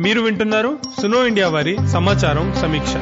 మీరు 0.00 0.20
వింటున్నారు 0.20 0.78
సునో 1.02 1.26
ఇండియా 1.26 1.48
వారి 1.48 1.76
సమాచారం 1.88 2.54
సమీక్ష. 2.54 2.94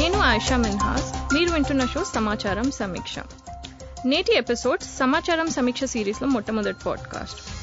నేను 0.00 0.20
ఆయిషా 0.20 0.56
మిన్హాస్. 0.56 1.34
మీరు 1.34 1.50
వింటున్న 1.50 1.86
షో 1.86 2.04
సమాచారం 2.04 2.70
సమీక్ష. 2.70 3.14
నేటి 4.06 4.36
ఎపిసోడ్ 4.36 4.80
సమాచారం 4.80 5.50
సమీక్ష 5.50 5.84
సిరీస్లో 5.84 6.28
మొట్టమొదటి 6.28 6.76
పాడ్కాస్ట్. 6.86 7.59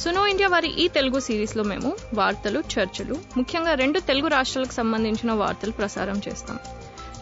సునో 0.00 0.22
ఇండియా 0.26 0.48
వారి 0.48 0.70
ఈ 0.82 0.84
తెలుగు 0.88 1.18
సిరీస్లో 1.26 1.62
మేము 1.62 1.90
వార్తలు 2.14 2.60
చర్చలు 2.72 3.16
ముఖ్యంగా 3.36 3.74
రెండు 3.74 3.98
తెలుగు 4.00 4.28
రాష్ట్రాలకు 4.28 4.72
సంబంధించిన 4.72 5.32
వార్తలు 5.32 5.72
ప్రసారం 5.72 6.18
చేస్తాం. 6.28 6.58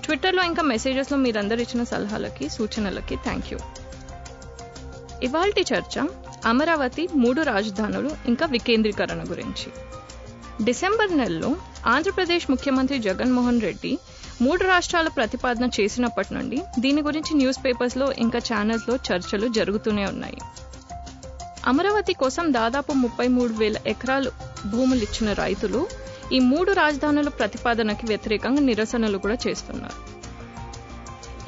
ట్విట్టర్లో 0.05 0.43
ఇంకా 0.43 0.63
మెసేజెస్లో 0.63 1.17
మీరందరు 1.19 1.61
ఇచ్చిన 1.61 1.83
సలహాలకి 1.91 2.47
సూచనలకి 2.49 3.17
థ్యాంక్ 3.27 3.51
యూ 3.53 3.59
ఇవాల్టి 5.29 5.65
చర్చ 5.73 5.95
అమరావతి 6.53 7.09
మూడు 7.15 7.41
రాజధానులు 7.43 8.11
ఇంకా 8.29 8.47
వికేంద్రీకరణ 8.47 9.21
గురించి. 9.33 9.69
డిసెంబర్ 10.65 11.13
నెలలో 11.17 11.51
ఆంధ్రప్రదేశ్ 11.87 12.47
ముఖ్యమంత్రి 12.51 12.99
జగన్మోహన్ 12.99 13.61
రెడ్డి 13.61 13.93
మూడు 14.43 14.63
రాష్ట్రాల 14.65 15.09
ప్రతిపాదన 15.09 15.67
చేసినప్పటి 15.81 16.31
నుండి 16.35 16.59
దీని 16.79 17.03
గురించి 17.03 17.33
న్యూస్ 17.35 17.65
పేపర్స్లో 17.65 18.13
ఇంకా 18.25 18.39
ఛానల్స్లో 18.51 18.95
చర్చలు 19.09 19.49
జరుగుతూనే 19.59 20.05
ఉన్నాయి. 20.07 20.39
అమరావతి 21.71 22.13
కోసం 22.13 22.53
దాదాపు 22.53 22.93
ముప్పై 22.93 23.27
మూడు 23.29 23.53
వేల 23.53 23.77
ఎకరాలు 23.87 24.31
భూములు 24.67 25.03
ఇచ్చిన 25.07 25.33
రైతులు 25.33 25.81
ఈ 26.33 26.39
మూడు 26.41 26.71
రాజధానుల 26.73 27.29
ప్రతిపాదనకి 27.29 28.07
వ్యతిరేకంగా 28.07 28.63
నిరసనలు 28.63 29.19
కూడా 29.19 29.37
చేస్తున్నారు. 29.47 29.99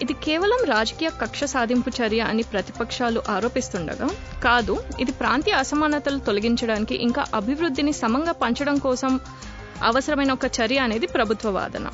ఇది 0.00 0.14
కేవలం 0.27 0.61
రాజకీయ 0.64 1.11
కక్ష 1.22 1.44
సాధింపు 1.44 1.91
చర్య 1.91 2.20
అని 2.30 2.42
ప్రతిపక్షాలు 2.42 3.22
ఆరోపిస్తుండగా 3.28 4.08
కాదు 4.42 4.77
ఇది 5.00 5.12
ప్రాంతీయ 5.12 5.55
అసమానతలు 5.55 6.19
తొలగించడానికి 6.19 6.94
ఇంకా 7.06 7.25
అభివృద్ధిని 7.34 7.92
సమంగా 7.92 8.33
పంచడం 8.33 8.78
కోసం 8.78 9.20
అవసరమైన 9.83 10.33
ఒక 10.33 10.47
చర్య 10.60 10.78
అనేది 10.78 11.06
ప్రభుత్వ 11.06 11.50
వాదన. 11.50 11.86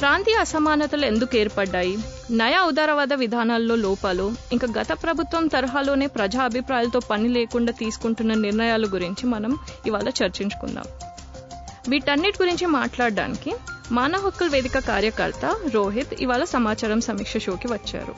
ప్రాంతీయ 0.00 0.34
అసమానతలు 0.34 1.06
ఎందుకు 1.06 1.36
ఏర్పడ్డాయి? 1.36 1.98
నయా 2.30 2.64
ఉదారవాద 2.64 3.12
విధానాల్లో 3.12 3.74
లోపాలు 3.74 4.34
ఇంకా 4.52 4.68
గత 4.80 4.88
ప్రభుత్వం 5.02 5.46
తరహాలోనే 5.46 6.06
ప్రజా 6.06 6.42
అభిప్రాయాలతో 6.42 7.00
పని 7.00 7.28
లేకుండా 7.28 7.72
తీసుకుంటున్న 7.72 8.34
నిర్ణయాల 8.34 8.84
గురించి 8.84 9.26
మనం 9.26 9.58
ఇవాళ 9.86 10.08
చర్చించుకుందాం. 10.08 10.84
వీటన్నిటి 11.88 12.38
గురించి 12.42 12.66
మాట్లాడడానికి 12.66 13.54
మానవ 13.92 14.20
హక్కుల 14.26 14.48
వేదిక 14.48 14.78
కార్యకర్త 14.78 15.56
రోహిత్ 15.70 16.14
ఇవాళ 16.20 16.44
సమాచారం 16.44 17.00
సమీక్ష 17.00 17.36
షోకి 17.36 17.68
వచ్చారు. 17.72 18.14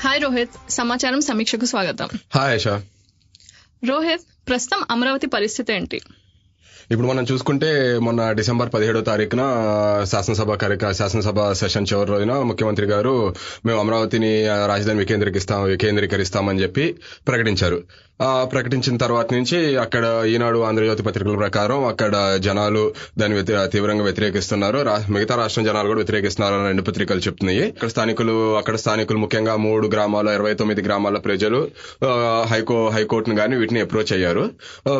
హాయ్ 0.00 0.22
రోహిత్ 0.22 0.70
సమాచారం 0.70 1.20
సమీక్షకు 1.20 1.64
స్వాగతం. 1.64 2.08
హాయ్ 2.34 2.60
రోహిత్ 3.88 4.22
ప్రస్తుతం 4.48 4.84
అమరావతి 4.90 5.26
పరిస్థితి 5.26 5.72
ఏంటి? 5.72 6.00
ఇప్పుడు 6.90 7.08
మనం 7.08 7.26
చూసుకుంటే 7.32 7.70
మొన్న 7.98 8.32
డిసెంబర్ 8.32 8.72
పదిహేడో 8.74 9.00
తారీఖున 9.00 9.42
శాసనసభ 10.12 10.52
కార్యక్రమ 10.62 10.92
శాసనసభ 10.92 11.52
సెషన్ 11.52 11.86
చివరి 11.92 12.10
రోజున 12.10 12.34
ముఖ్యమంత్రి 12.50 12.86
గారు 12.86 13.14
మేము 13.66 13.80
అమరావతిని 13.80 14.32
రాజధాని 14.72 14.98
వికేంద్రీకరిస్తాం 14.98 15.62
వికేంద్రీకరిస్తామని 15.72 16.62
చెప్పి 16.62 16.86
ప్రకటించారు. 17.28 17.80
ప్రకటించిన 18.52 18.94
తర్వాత 19.02 19.28
నుంచి 19.34 19.58
అక్కడ 19.82 20.04
ఈనాడు 20.30 20.58
ఆంధ్రజ్యోతి 20.68 21.02
పత్రికల 21.02 21.36
ప్రకారం 21.42 21.84
అక్కడ 21.90 22.14
జనాలు 22.46 22.82
దాన్ని 23.18 23.42
తీవ్రంగా 23.74 24.04
వ్యతిరేకిస్తున్నారు. 24.08 24.78
మిగతా 25.14 25.34
రాష్ట్రం 25.42 25.64
జనాలు 25.68 25.88
కూడా 25.90 26.00
వ్యతిరేకిస్తున్నారు 26.02 26.54
అని 26.58 26.66
రెండు 26.70 26.84
పత్రికలు 26.88 27.22
చెప్తున్నాయి. 27.26 27.62
అక్కడ 27.74 27.88
స్థానికులు 27.94 28.34
అక్కడ 28.60 28.76
స్థానికులు 28.82 29.18
ముఖ్యంగా 29.24 29.54
మూడు 29.66 29.86
గ్రామాల 29.94 30.28
ఇరవై 30.38 30.54
తొమ్మిది 30.62 30.82
గ్రామాల 30.88 31.18
ప్రజలు 31.26 31.60
హైకో 32.52 32.78
హైకోర్టును 32.96 33.36
కానీ 33.40 33.56
వీటిని 33.56 33.80
అప్రోచ్ 33.86 34.12
అయ్యారు. 34.16 34.44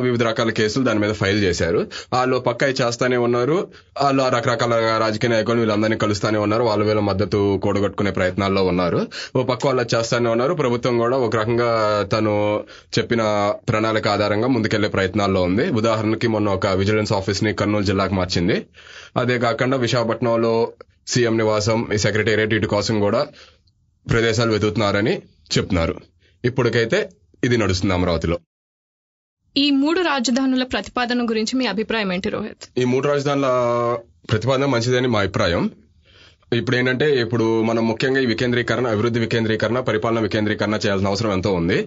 వివిధ 0.07 0.23
రకాల 0.31 0.51
కేసులు 0.61 0.85
దాని 0.85 1.03
మీద 1.05 1.13
ఫైల్ 1.23 1.41
చేశారు. 1.47 1.68
వాళ్ళు 2.13 2.39
పక్క 2.39 2.63
చేస్తానే 2.81 3.17
ఉన్నారు. 3.17 3.69
వాళ్ళు 4.03 4.29
రకరకాల 4.29 4.99
రాజకీయ 5.01 5.31
నాయకులు 5.31 5.59
వీళ్ళందరినీ 5.59 5.97
కలుస్తానే 5.97 6.39
ఉన్నారు. 6.39 6.63
వాళ్ళు 6.63 6.87
వీళ్ళ 6.87 7.01
మద్దతు 7.01 7.61
కూడగట్టుకునే 7.63 8.11
ప్రయత్నాల్లో 8.11 8.65
ఉన్నారు. 8.65 9.07
ఓ 9.37 9.43
పక్క 9.43 9.67
వాళ్ళు 9.67 9.97
చేస్తానే 9.97 10.31
ఉన్నారు. 10.31 10.55
ప్రభుత్వం 10.55 10.99
కూడా 10.99 11.17
ఒక 11.17 11.37
రకంగా 11.37 12.03
తను 12.13 12.65
చెప్పిన 12.99 13.53
ప్రణాళిక 13.69 14.09
ఆధారంగా 14.09 14.49
ముందుకెళ్ళే 14.49 14.89
ప్రయత్నాల్లో 14.89 15.43
ఉంది. 15.43 15.71
ఉదాహరణకి 15.71 16.29
మొన్న 16.29 16.49
ఒక 16.49 16.67
విజిలెన్స్ 16.67 17.13
ఆఫీస్ని 17.13 17.55
కర్నూలు 17.55 17.85
జిల్లాకు 17.85 18.15
మార్చింది. 18.15 18.67
అదే 19.17 19.39
కాకుండా 19.39 19.77
విశాఖపట్నంలో 19.77 20.73
సీఎం 21.07 21.37
నివాసం 21.37 21.89
ఈ 21.95 21.97
సెక్రటేరియట్ 21.97 22.55
ఇటు 22.55 22.67
కోసం 22.67 23.01
కూడా 23.01 23.27
ప్రదేశాలు 24.11 24.53
వెతుకుతున్నారని 24.53 25.23
చెప్తున్నారు. 25.59 25.95
ఇప్పటికైతే 26.45 27.11
ఇది 27.45 27.57
నడుస్తుంది 27.57 27.95
అమరావతిలో. 27.95 28.39
ఈ 29.59 29.71
మూడు 29.71 30.01
రాజధానుల 30.01 30.65
ప్రతిపాదన 30.65 31.23
గురించి 31.31 31.53
మీ 31.59 31.67
అభిప్రాయం 31.67 32.13
ఏంటి 32.13 32.29
రోహిత్? 32.29 32.65
ఈ 32.79 32.85
మూడు 32.85 33.09
రాజధానుల 33.09 33.49
ప్రతిపాదన 34.31 34.67
మంచిదని 34.67 35.09
మా 35.09 35.21
అభిప్రాయం. 35.21 35.63
ఇప్పుడు 36.53 36.77
ఏంటంటే 36.77 37.07
ఇప్పుడు 37.21 37.63
మనం 37.63 37.89
ముఖ్యంగా 37.89 38.21
ఈ 38.21 38.27
వికేంద్రీకరణ 38.27 38.87
అభివృద్ధి 38.87 39.21
వికేంద్రీకరణ 39.21 39.81
పరిపాలన 39.81 40.21
వికేంద్రీకరణ 40.21 40.75
చేయాల్సిన 40.75 41.09
అవసరం 41.09 41.33
ఎంతో 41.33 41.53
ఉంది. 41.53 41.79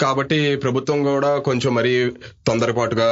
కాబట్టి 0.00 0.56
ప్రభుత్వం 0.56 1.02
కూడా 1.02 1.38
కొంచెం 1.38 1.74
మరీ 1.74 1.94
తొందరపాటుగా 2.46 3.08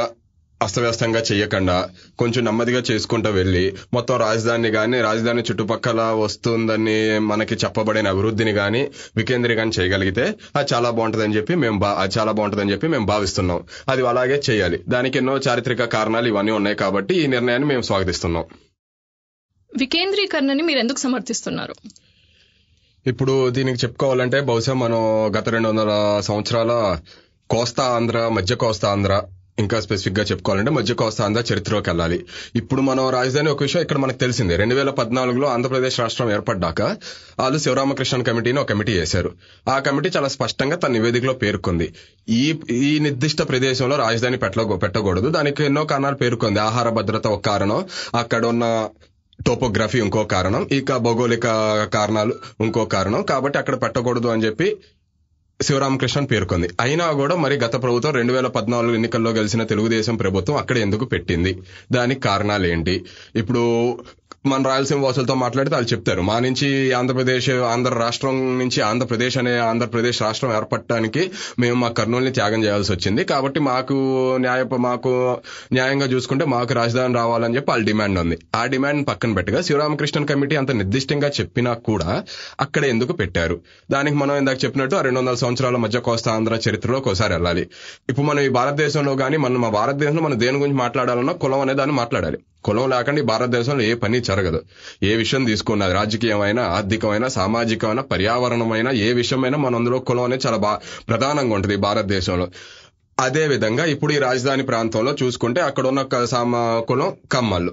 అస్తవ్యస్తంగా 0.63 1.21
చేయకుండా 1.31 1.89
కొంచెం 2.19 2.41
నెమ్మదిగా 2.45 2.81
చేసుకుంటూ 2.91 3.29
వెళ్ళి 3.29 3.63
మొత్తం 3.93 4.17
రాజధాని 4.17 4.71
కానీ 4.71 5.01
రాజధాని 5.01 5.41
చుట్టుపక్కల 5.41 6.01
వస్తుందని 6.01 7.19
మనకి 7.19 7.55
చెప్పబడిన 7.55 8.07
అభివృద్ధిని 8.07 8.53
కానీ 8.53 8.81
వికేంద్రీకరణ 9.17 9.71
చేయగలిగితే 9.79 10.25
అది 10.55 10.73
చాలా 10.73 10.89
బాగుంటుందని 10.89 11.35
చెప్పి 11.35 11.55
మేము 11.55 11.79
బా 11.79 11.91
అది 11.93 12.19
చాలా 12.19 12.31
బాగుంటుందని 12.31 12.71
చెప్పి 12.71 12.87
మేము 12.87 13.05
భావిస్తున్నాం. 13.05 13.63
అది 13.89 14.07
అలాగే 14.07 14.41
చేయాలి. 14.49 14.79
దానికి 14.89 15.17
ఎన్నో 15.17 15.37
చారిత్రక 15.37 15.83
కారణాలు 15.83 16.27
ఇవన్నీ 16.27 16.51
ఉన్నాయి 16.51 16.75
కాబట్టి 16.75 17.15
ఈ 17.15 17.27
నిర్ణయాన్ని 17.27 17.67
మేము 17.67 17.81
స్వాగతిస్తున్నాం. 17.81 18.45
వికేంద్రీకరణని 19.77 20.63
మీరు 20.63 20.79
ఎందుకు 20.79 20.99
సమర్థిస్తున్నారు? 20.99 21.75
ఇప్పుడు 23.05 23.49
దీనికి 23.49 23.77
చెప్పుకోవాలంటే 23.77 24.41
బహుశా 24.41 24.73
మనం 24.73 25.01
గత 25.37 25.49
రెండు 25.49 25.69
వందల 25.69 26.19
సంవత్సరాల 26.23 26.73
కోస్తా 27.49 27.83
ఆంధ్ర 27.83 28.27
మధ్య 28.27 28.55
కోస్తా 28.55 28.91
ఆంధ్ర 28.91 29.13
ఇంకా 29.59 29.79
స్పెసిఫిక్గా 29.79 30.25
చెప్పుకోవాలంటే 30.25 30.71
మధ్య 30.71 30.93
కోస్తా 30.93 31.27
చరిత్రలోకి 31.27 31.89
వెళ్ళాలి. 31.89 32.25
ఇప్పుడు 32.55 32.81
మనం 32.81 33.09
రాజధాని 33.09 33.49
ఒక 33.49 33.61
విషయం 33.61 33.81
ఇక్కడ 33.81 33.97
మనకు 33.97 34.17
తెలిసిందే. 34.17 34.55
రెండు 34.55 34.75
వేల 34.75 34.89
పద్నాలుగులో 34.89 35.47
ఆంధ్రప్రదేశ్ 35.47 35.99
రాష్ట్రం 35.99 36.31
ఏర్పడ్డాక 36.31 36.81
వాళ్ళు 37.39 37.57
శివరామకృష్ణ 37.57 38.21
కమిటీని 38.21 38.59
ఒక 38.59 38.69
కమిటీ 38.69 38.91
చేశారు 38.91 39.31
ఆ 39.69 39.79
కమిటీ 39.79 40.11
చాలా 40.17 40.27
స్పష్టంగా 40.27 40.75
తన 40.75 40.91
నివేదికలో 40.91 41.33
పేర్కొంది. 41.33 41.93
ఈ 42.29 42.59
ఈ 42.71 42.99
నిర్దిష్ట 42.99 43.41
ప్రదేశంలో 43.41 43.95
రాజధాని 43.95 44.37
పెట్ట 44.37 44.55
పెట్టకూడదు. 44.83 45.29
దానికి 45.29 45.63
ఎన్నో 45.65 45.83
కారణాలు 45.83 46.15
పేర్కొంది. 46.15 46.59
ఆహార 46.59 46.89
భద్రత 46.89 47.27
ఒక 47.27 47.45
కారణం 47.45 47.85
అక్కడ 48.15 48.45
ఉన్న 48.45 48.89
టోపోగ్రఫీ 49.47 49.99
ఇంకో 49.99 50.23
కారణం 50.23 50.67
ఇక 50.71 50.95
భౌగోళిక 50.97 51.45
కారణాలు 51.93 52.33
ఇంకో 52.61 52.85
కారణం. 52.85 53.23
కాబట్టి 53.23 53.59
అక్కడ 53.59 53.81
పెట్టకూడదు 53.81 54.27
అని 54.27 54.45
చెప్పి 54.45 54.77
శివరామకృష్ణన్ 55.61 56.27
పేర్కొంది. 56.31 56.69
అయినా 56.79 57.11
కూడా 57.11 57.35
మరి 57.35 57.55
గత 57.55 57.83
ప్రభుత్వం 57.83 58.13
రెండు 58.13 58.33
వేల 58.33 58.47
పద్నాలుగు 58.47 58.95
ఎన్నికల్లో 58.95 59.31
గెలిచిన 59.31 59.63
తెలుగుదేశం 59.63 60.15
ప్రభుత్వం 60.15 60.55
అక్కడ 60.57 60.77
ఎందుకు 60.77 61.05
పెట్టింది? 61.05 61.61
దానికి 61.91 62.21
కారణాలు 62.21 62.67
ఏంటి 62.67 63.05
ఇప్పుడు 63.35 63.63
మన 64.45 64.67
రాయలసీమ 64.67 65.03
వాసులతో 65.03 65.33
మాట్లాడితే 65.33 65.75
వాళ్ళు 65.75 65.93
చెప్తారు. 65.93 66.21
మా 66.21 66.39
నుంచి 66.39 66.91
ఆంధ్రప్రదేశ్ 66.91 67.49
ఆంధ్ర 67.49 67.93
రాష్ట్రం 67.93 68.59
నుంచి 68.59 68.81
ఆంధ్రప్రదేశ్ 68.81 69.37
అనే 69.37 69.57
ఆంధ్రప్రదేశ్ 69.57 70.21
రాష్ట్రం 70.21 70.55
ఏర్పడటానికి 70.55 71.31
మేము 71.59 71.75
మా 71.75 71.89
కర్నూలుని 71.89 72.31
త్యాగం 72.31 72.63
చేయాల్సి 72.63 72.91
వచ్చింది. 72.91 73.23
కాబట్టి 73.23 73.59
మాకు 73.59 73.95
న్యాయ 74.37 74.63
మాకు 74.77 75.37
న్యాయంగా 75.73 76.05
చూసుకుంటే 76.05 76.45
మాకు 76.45 76.73
రాజధాని 76.73 77.13
రావాలని 77.13 77.55
చెప్పి 77.55 77.71
వాళ్ళ 77.71 77.85
డిమాండ్ 77.85 78.19
ఉంది. 78.19 78.37
ఆ 78.55 78.65
డిమాండ్ 78.65 79.07
పక్కన 79.07 79.33
పెట్టగా 79.33 79.61
శివరామకృష్ణన్ 79.61 80.27
కమిటీ 80.27 80.55
అంత 80.55 80.71
నిర్దిష్టంగా 80.71 81.29
చెప్పినా 81.29 81.73
కూడా 81.73 82.23
అక్కడ 82.59 82.85
ఎందుకు 82.85 83.13
పెట్టారు? 83.13 83.61
దానికి 83.91 84.15
మనం 84.15 84.37
ఇందాక 84.37 84.65
చెప్పినట్టు 84.65 84.95
ఆ 84.95 85.01
రెండు 85.01 85.19
వందల 85.19 85.33
సంవత్సరాల 85.33 85.75
మధ్య 85.75 85.99
కోస్తా 85.99 86.33
ఆంధ్ర 86.33 86.59
చరిత్రలో 86.69 86.97
ఒకసారి 86.97 87.33
వెళ్ళాలి. 87.33 87.69
ఇప్పుడు 88.09 88.25
మనం 88.25 88.39
ఈ 88.39 88.49
భారతదేశంలో 88.49 89.15
కానీ 89.15 89.37
మనం 89.37 89.61
మా 89.61 89.69
భారతదేశంలో 89.69 90.23
మనం 90.23 90.39
దేని 90.39 90.57
గురించి 90.57 90.77
మాట్లాడాలన్నా 90.77 91.33
కులం 91.33 91.59
అనే 91.59 91.73
దాన్ని 91.73 91.95
మాట్లాడాలి. 91.95 92.37
కులం 92.63 92.89
లేకుండా 92.89 93.21
ఈ 93.21 93.23
భారతదేశంలో 93.23 93.83
ఏ 93.83 93.93
పని 93.93 94.19
జరగదు. 94.19 94.61
ఏ 95.03 95.15
విషయం 95.15 95.45
తీసుకున్నా 95.45 95.93
రాజకీయమైన 95.93 96.59
ఆర్థికమైన 96.59 97.27
సామాజికమైన 97.27 97.99
పర్యావరణమైన 97.99 98.89
ఏ 98.89 99.13
విషయమైనా 99.13 99.57
మన 99.57 99.75
అందులో 99.75 99.99
కులం 99.99 100.23
అనేది 100.23 100.47
చాలా 100.47 100.57
బా 100.57 100.79
ప్రధానంగా 101.09 101.55
ఉంటుంది 101.55 101.75
భారతదేశంలో. 101.75 102.47
అదే 103.19 103.47
విధంగా 103.47 103.85
ఇప్పుడు 103.85 104.13
ఈ 104.13 104.17
రాజధాని 104.17 104.63
ప్రాంతంలో 104.63 105.15
చూసుకుంటే 105.23 105.61
అక్కడ 105.61 105.87
ఉన్న 105.87 106.01
క- 106.01 106.25
సామా 106.25 106.83
కులం 106.87 107.13
కమ్మలు 107.31 107.71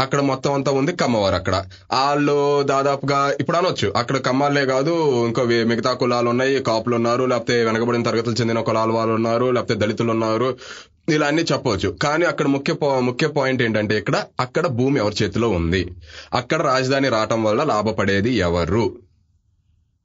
అక్కడ 0.00 0.20
మొత్తం 0.20 0.52
అంతా 0.52 0.72
ఉంది 0.72 0.92
కమ్మవారు 0.92 1.34
అక్కడ. 1.34 1.64
వాళ్ళు 1.92 2.62
దాదాపుగా 2.62 3.34
ఇప్పుడు 3.40 3.56
అనొచ్చు. 3.56 3.92
అక్కడ 3.96 4.16
కమ్మాలే 4.16 4.66
కాదు 4.66 5.24
ఇంకో 5.26 5.44
మిగతా 5.44 5.92
కులాలు 5.92 6.28
ఉన్నాయి. 6.28 6.58
కాపులు 6.58 6.94
ఉన్నారు 6.94 7.24
లేకపోతే 7.24 7.64
వెనకబడిన 7.64 8.02
తరగతులు 8.02 8.34
చెందిన 8.34 8.60
కులాల 8.60 8.90
వాళ్ళు 8.90 9.14
ఉన్నారు 9.14 9.50
లేకపోతే 9.50 9.74
దళితులు 9.74 10.10
ఉన్నారు. 10.10 10.56
ఇలా 11.14 11.26
అన్ని 11.26 11.42
చెప్పవచ్చు. 11.42 11.88
కానీ 12.02 12.24
అక్కడ 12.24 12.46
ముఖ్య 12.46 12.74
ముఖ్య 13.00 13.26
పాయింట్ 13.26 13.62
ఏంటంటే 13.62 13.98
ఇక్కడ 13.98 14.16
అక్కడ 14.40 14.66
భూమి 14.66 15.00
ఎవరి 15.00 15.16
చేతిలో 15.22 15.48
ఉంది? 15.48 15.82
అక్కడ 16.34 16.62
రాజధాని 16.62 17.08
రావటం 17.08 17.42
వల్ల 17.44 17.64
లాభపడేది 17.64 18.30
ఎవరు? 18.30 18.84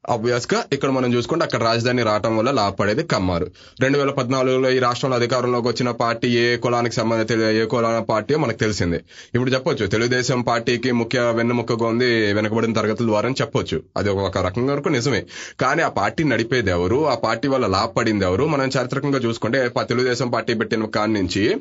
అబ్వియస్గా 0.09 0.63
ఇక్కడ 0.73 0.89
మనం 0.89 1.13
చూసుకుంటే 1.13 1.45
అక్కడ 1.45 1.63
రాజధాని 1.63 2.03
రావటం 2.03 2.37
వల్ల 2.37 2.51
లాభపడేది 2.51 3.03
కమ్మారు. 3.03 3.47
రెండు 3.81 3.97
వేల 3.97 4.09
పద్నాలుగులో 4.09 4.69
ఈ 4.69 4.79
రాష్ట్రంలో 4.79 5.17
అధికారంలోకి 5.17 5.67
వచ్చిన 5.67 5.91
పార్టీ 5.91 6.27
ఏ 6.27 6.57
కులానికి 6.57 6.95
సంబంధించిన 6.95 7.41
ఏ 7.41 7.65
కులాన 7.65 7.99
పార్టీ 7.99 8.35
మనకు 8.35 8.57
తెలిసిందే. 8.57 8.99
ఇప్పుడు 9.35 9.51
చెప్పొచ్చు 9.51 9.85
తెలుగుదేశం 9.85 10.41
పార్టీకి 10.41 10.91
ముఖ్య 10.91 11.19
వెన్నముక్కగా 11.19 11.87
ఉంది 11.87 12.33
వెనకబడిన 12.33 12.73
తరగతుల 12.73 13.07
ద్వారా 13.07 13.27
అని 13.27 13.35
చెప్పొచ్చు. 13.41 13.83
అది 13.97 14.09
ఒక 14.09 14.37
రకంగా 14.37 14.73
వరకు 14.73 14.89
నిజమే. 14.89 15.23
కానీ 15.59 15.81
ఆ 15.81 15.89
పార్టీ 15.89 16.23
నడిపేది 16.23 16.71
ఎవరు? 16.71 17.07
ఆ 17.07 17.15
పార్టీ 17.15 17.47
వల్ల 17.47 17.67
లాభపడింది 17.67 18.25
ఎవరు? 18.25 18.45
మనం 18.45 18.69
చారిత్రకంగా 18.77 19.19
చూసుకుంటే 19.19 19.71
తెలుగుదేశం 19.79 20.29
పార్టీ 20.29 20.53
పెట్టిన 20.53 20.85
కాడి 20.85 21.13
నుంచి 21.13 21.57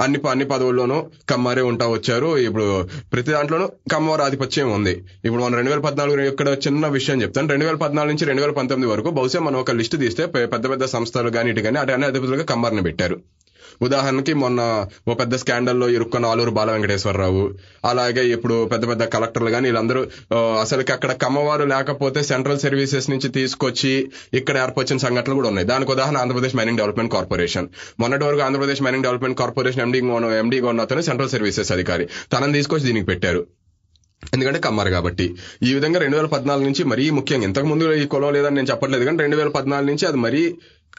అన్ని 0.00 0.18
ప- 0.18 0.28
అన్ని 0.28 0.44
పదవుల్లోనూ 0.44 1.10
కమ్మారే 1.30 1.62
ఉంటా 1.62 1.86
వచ్చారు. 1.88 2.38
ఇప్పుడు 2.38 2.88
ప్రతి 3.12 3.30
దాంట్లోనూ 3.30 3.68
కమ్మవారి 3.92 4.22
ఆధిపత్యం 4.22 4.72
ఉంది. 4.72 5.04
ఇప్పుడు 5.24 5.42
మనం 5.42 5.54
రెండు 5.54 5.70
వేల 5.70 5.80
పద్నాలుగు 5.80 6.20
ఇక్కడ 6.20 6.48
చిన్న 6.48 6.86
విషయం 6.86 7.22
చెప్తాను. 7.22 7.48
రెండు 7.48 7.64
వేల 7.64 7.74
పద్నాలుగు 7.74 8.12
నుంచి 8.12 8.26
రెండు 8.26 8.42
వేల 8.42 8.50
పంతొమ్మిది 8.50 8.92
వరకు 8.92 9.10
బహుశా 9.10 9.40
మనం 9.40 9.60
ఒక 9.60 9.70
లిస్ట్ 9.70 9.96
తీస్తే 9.96 10.26
పెద్ద 10.26 10.70
పెద్ద 10.70 10.84
సంస్థలు 10.84 11.30
కానీ 11.30 11.50
ఇటు 11.50 11.60
కానీ 11.60 11.78
అటు 11.78 11.92
అన్ని 11.92 12.06
అధిపతులుగా 12.06 12.44
కమ్మారిని 12.44 12.82
పెట్టారు. 12.82 13.20
ఉదాహరణకి 13.82 14.34
మొన్న 14.34 14.60
ఓ 15.08 15.14
పెద్ద 15.14 15.34
స్కాండల్లో 15.36 15.88
ఇరుక్కున్న 15.88 16.26
ఆలూరు 16.26 16.50
బాల 16.50 16.70
వెంకటేశ్వరరావు 16.70 17.44
అలాగే 17.90 18.24
ఇప్పుడు 18.36 18.56
పెద్ద 18.72 18.84
పెద్ద 18.88 19.02
కలెక్టర్లు 19.14 19.50
కానీ 19.50 19.66
వీళ్ళందరూ 19.68 20.02
అసలుకి 20.64 20.92
అక్కడ 20.92 21.12
కమ్మవారు 21.24 21.64
లేకపోతే 21.64 22.22
సెంట్రల్ 22.22 22.58
సర్వీసెస్ 22.58 23.10
నుంచి 23.10 23.30
తీసుకొచ్చి 23.38 23.94
ఇక్కడ 24.40 24.56
ఏర్పరిచిన 24.64 24.98
సంఘటనలు 25.06 25.38
కూడా 25.40 25.48
ఉన్నాయి. 25.48 25.68
దానికి 25.72 25.92
ఉదాహరణ 25.96 26.18
ఆంధ్రప్రదేశ్ 26.22 26.56
మైనింగ్ 26.60 26.78
డెవలప్మెంట్ 26.82 27.12
కార్పొరేషన్. 27.16 27.68
మొన్నటి 28.00 28.24
వరకు 28.24 28.40
Andhra Pradesh 28.40 28.82
mining 28.86 29.06
development 29.08 29.38
corporation 29.38 29.84
MD 29.86 30.00
ఎండీగా 30.42 30.68
ఉన్న 30.68 30.80
అతను 30.88 31.02
సెంట్రల్ 31.10 31.34
సర్వీసెస్ 31.36 31.72
అధికారి 31.72 32.06
తనని 32.34 32.52
తీసుకొచ్చి 32.52 32.86
దీనికి 32.86 33.06
పెట్టారు. 33.12 33.42
ఎందుకంటే 34.32 34.58
కమ్మారు 34.58 34.90
కాబట్టి. 34.90 35.34
ఈ 35.62 35.74
విధంగా 35.74 36.00
రెండు 36.00 36.16
వేల 36.16 36.26
పద్నాలుగు 36.26 36.64
నుంచి 36.64 36.84
మరీ 36.84 37.10
ముఖ్యంగా 37.10 37.44
ఇంతకు 37.44 37.66
ముందు 37.66 37.92
ఈ 37.92 38.06
కులం 38.06 38.32
లేదని 38.32 38.54
నేను 38.54 38.66
చెప్పట్లేదు 38.70 39.04
కానీ 39.04 39.18
రెండు 39.18 39.36
వేల 39.36 39.48
పద్నాలుగు 39.48 39.90
నుంచి 39.90 40.06
అది 40.06 40.16
మరీ 40.16 40.54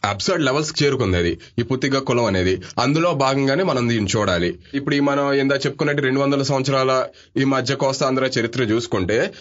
అబ్సర్డ్ 0.06 0.44
లెవెల్స్ 0.44 0.84
చేరుకుంది 0.84 1.18
అది. 1.18 1.38
ఈ 1.60 1.64
పుత్తిగా 1.64 2.00
కులం 2.00 2.26
అనేది. 2.26 2.62
అందులో 2.80 3.14
భాగంగానే 3.14 3.64
మనం 3.64 3.90
దీన్ని 3.90 4.20
చూడాలి. 4.20 4.60
ఇప్పుడు 4.74 4.96
ఈ 4.96 5.00
మనం 5.00 5.34
ఇందా 5.34 5.56
చెప్పుకున్నట్టు 5.56 6.02
రెండు 6.02 6.20
వందల 6.20 6.44
సంవత్సరాల 6.44 7.06
ఈ 7.38 7.44
మధ్య 7.44 7.76
కోస్తాంధ్ర 7.76 8.24
చరిత్ర 8.40 8.64
చూసుకుంటే 8.64 9.32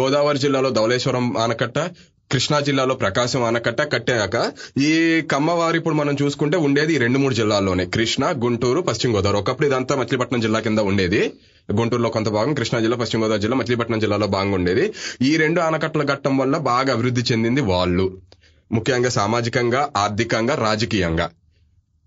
గోదావరి 0.00 0.38
జిల్లాలో 0.38 0.70
ధవళేశ్వరం 0.70 1.36
ఆనకట్ట 1.36 1.78
కృష్ణా 2.32 2.60
జిల్లాలో 2.60 2.94
ప్రకాశం 2.94 3.42
ఆనకట్ట 3.42 3.80
కట్టాక 3.82 4.52
ఈ 4.80 5.22
కమ్మవారు 5.30 5.76
ఇప్పుడు 5.76 5.94
మనం 5.94 6.16
చూసుకుంటే 6.22 6.56
ఉండేది 6.56 6.98
రెండు 6.98 7.18
మూడు 7.18 7.34
జిల్లాల్లోనే. 7.34 7.86
కృష్ణా 7.86 8.30
గుంటూరు 8.30 8.80
పశ్చిమ 8.80 9.16
గోదావరి. 9.16 9.38
ఒకప్పుడు 9.38 9.66
ఇదంతా 9.66 9.96
మచిలీపట్నం 9.96 10.40
జిల్లా 10.40 10.60
కింద 10.60 10.78
ఉండేది. 10.78 11.32
గుంటూరులో 11.72 12.10
కొంత 12.10 12.28
భాగం 12.28 12.54
కృష్ణా 12.54 12.80
జిల్లా 12.80 12.96
పశ్చిమ 12.96 13.22
గోదావరి 13.22 13.40
జిల్లా 13.40 13.56
మచిలీపట్నం 13.56 13.98
జిల్లాలో 13.98 14.26
భాగంగా 14.26 14.54
ఉండేది. 14.54 14.94
ఈ 15.22 15.36
రెండు 15.36 15.60
ఆనకట్టల 15.60 16.02
ఘట్టం 16.02 16.38
వల్ల 16.38 16.56
బాగా 16.56 16.92
అభివృద్ధి 16.92 17.20
చెందింది 17.20 17.60
వాళ్ళు. 17.60 18.18
ముఖ్యంగా 18.72 19.08
సామాజికంగా 19.08 19.90
ఆర్థికంగా 19.96 20.54
రాజకీయంగా. 20.54 21.30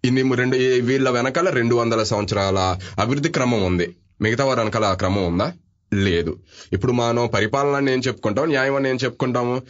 ఇన్ని 0.05 0.35
రెండు 0.35 0.57
వీళ్ళ 0.57 1.09
వెనకాల 1.09 1.49
రెండు 1.49 1.75
వందల 1.75 2.03
సంవత్సరాల 2.03 2.79
అభివృద్ధి 2.99 3.29
క్రమం 3.29 3.63
ఉంది. 3.63 3.95
మిగతా 4.21 4.45
వారి 4.45 4.59
వెనకాల 4.59 4.85
ఆ 4.85 4.93
క్రమం 4.93 5.25
ఉందా? 5.25 5.53
లేదు. 5.93 6.39
ఇప్పుడు 6.73 6.91
మనం 6.91 7.27
పరిపాలన 7.27 7.89
ఏం 7.89 7.99
చెప్పుకుంటాం? 7.99 8.45
న్యాయం 8.45 8.75
అని 8.75 8.89
ఏం 8.89 8.97
చెప్పుకుంటాము? 9.03 9.61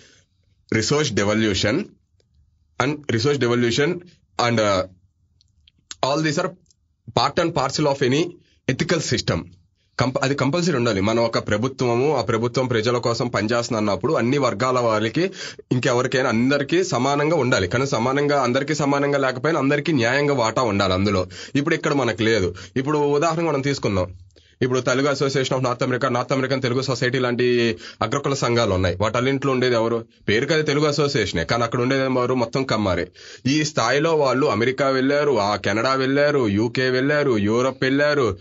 Resource 0.74 1.14
devolution 1.14 1.86
and 2.82 3.12
resource 3.12 3.40
devolution 3.40 4.00
and 4.42 4.62
all 6.06 6.24
these 6.24 6.40
are 6.40 6.48
part 7.18 7.40
and 7.40 7.56
parcel 7.56 7.88
of 7.88 8.04
any 8.04 8.36
ethical 8.70 9.02
system. 9.02 9.44
అది 10.21 10.36
కంపల్సరీ 10.36 10.75
ఉండాలి. 10.75 11.01
మనం 11.01 11.24
ఒక 11.24 11.48
ప్రభుత్వము 11.48 12.18
ఆ 12.18 12.21
ప్రభుత్వం 12.21 12.68
ప్రజల 12.68 12.98
కోసం 12.98 13.27
పనిచేస్తుంది 13.27 13.77
అన్నప్పుడు 13.77 14.13
అన్ని 14.13 14.38
వర్గాల 14.38 14.80
వారికి 14.80 15.31
ఇంకెవరికైనా 15.71 16.30
అందరికీ 16.30 16.83
సమానంగా 16.83 17.36
ఉండాలి. 17.36 17.68
కానీ 17.68 17.86
సమానంగా 17.86 18.42
అందరికీ 18.42 18.74
సమానంగా 18.74 19.18
లేకపోయినా 19.18 19.59
అందరికీ 19.59 19.92
న్యాయంగా 19.92 20.33
వాటా 20.33 20.62
ఉండాలి 20.62 20.94
అందులో. 20.94 21.27
ఇప్పుడు 21.56 21.75
ఇక్కడ 21.75 21.94
మనకు 21.94 22.24
లేదు. 22.24 22.56
ఇప్పుడు 22.75 22.98
ఉదాహరణ 22.98 23.44
మనం 23.44 23.62
తీసుకుందాం. 23.62 24.13
ఇప్పుడు 24.62 24.80
Telugu 24.80 25.07
association 25.07 25.57
of 25.57 25.63
North 25.63 25.83
America 25.83 26.09
North 26.09 26.33
American 26.33 26.62
Telugu 26.62 26.81
society 26.81 27.19
లాంటి 27.19 27.77
అగ్రకుల 28.01 28.33
సంఘాలు 28.33 28.74
ఉన్నాయి. 28.74 28.98
వాటన్నింటిలో 29.01 29.53
ఉండేది 29.53 29.75
ఎవరు? 29.75 30.06
పేరుకి 30.30 30.53
అది 30.53 30.63
తెలుగు 30.63 30.86
అసోసియేషనే. 30.86 31.44
కానీ 31.44 31.63
అక్కడ 31.63 31.81
ఉండేది 31.81 32.03
ఎవరు? 32.03 32.33
మొత్తం 32.33 32.63
కమ్మారే. 32.63 33.07
ఈ 33.48 33.63
స్థాయిలో 33.63 34.15
వాళ్ళు 34.15 34.48
అమెరికా 34.48 34.88
వెళ్ళారు 34.89 35.39
ఆ 35.39 35.56
కెనడా 35.56 35.94
వెళ్ళారు 35.94 36.48
యూకే 36.48 36.89
వెళ్ళారు 36.89 37.38
యూరప్ 37.38 37.77
వెళ్ళారు. 37.81 38.38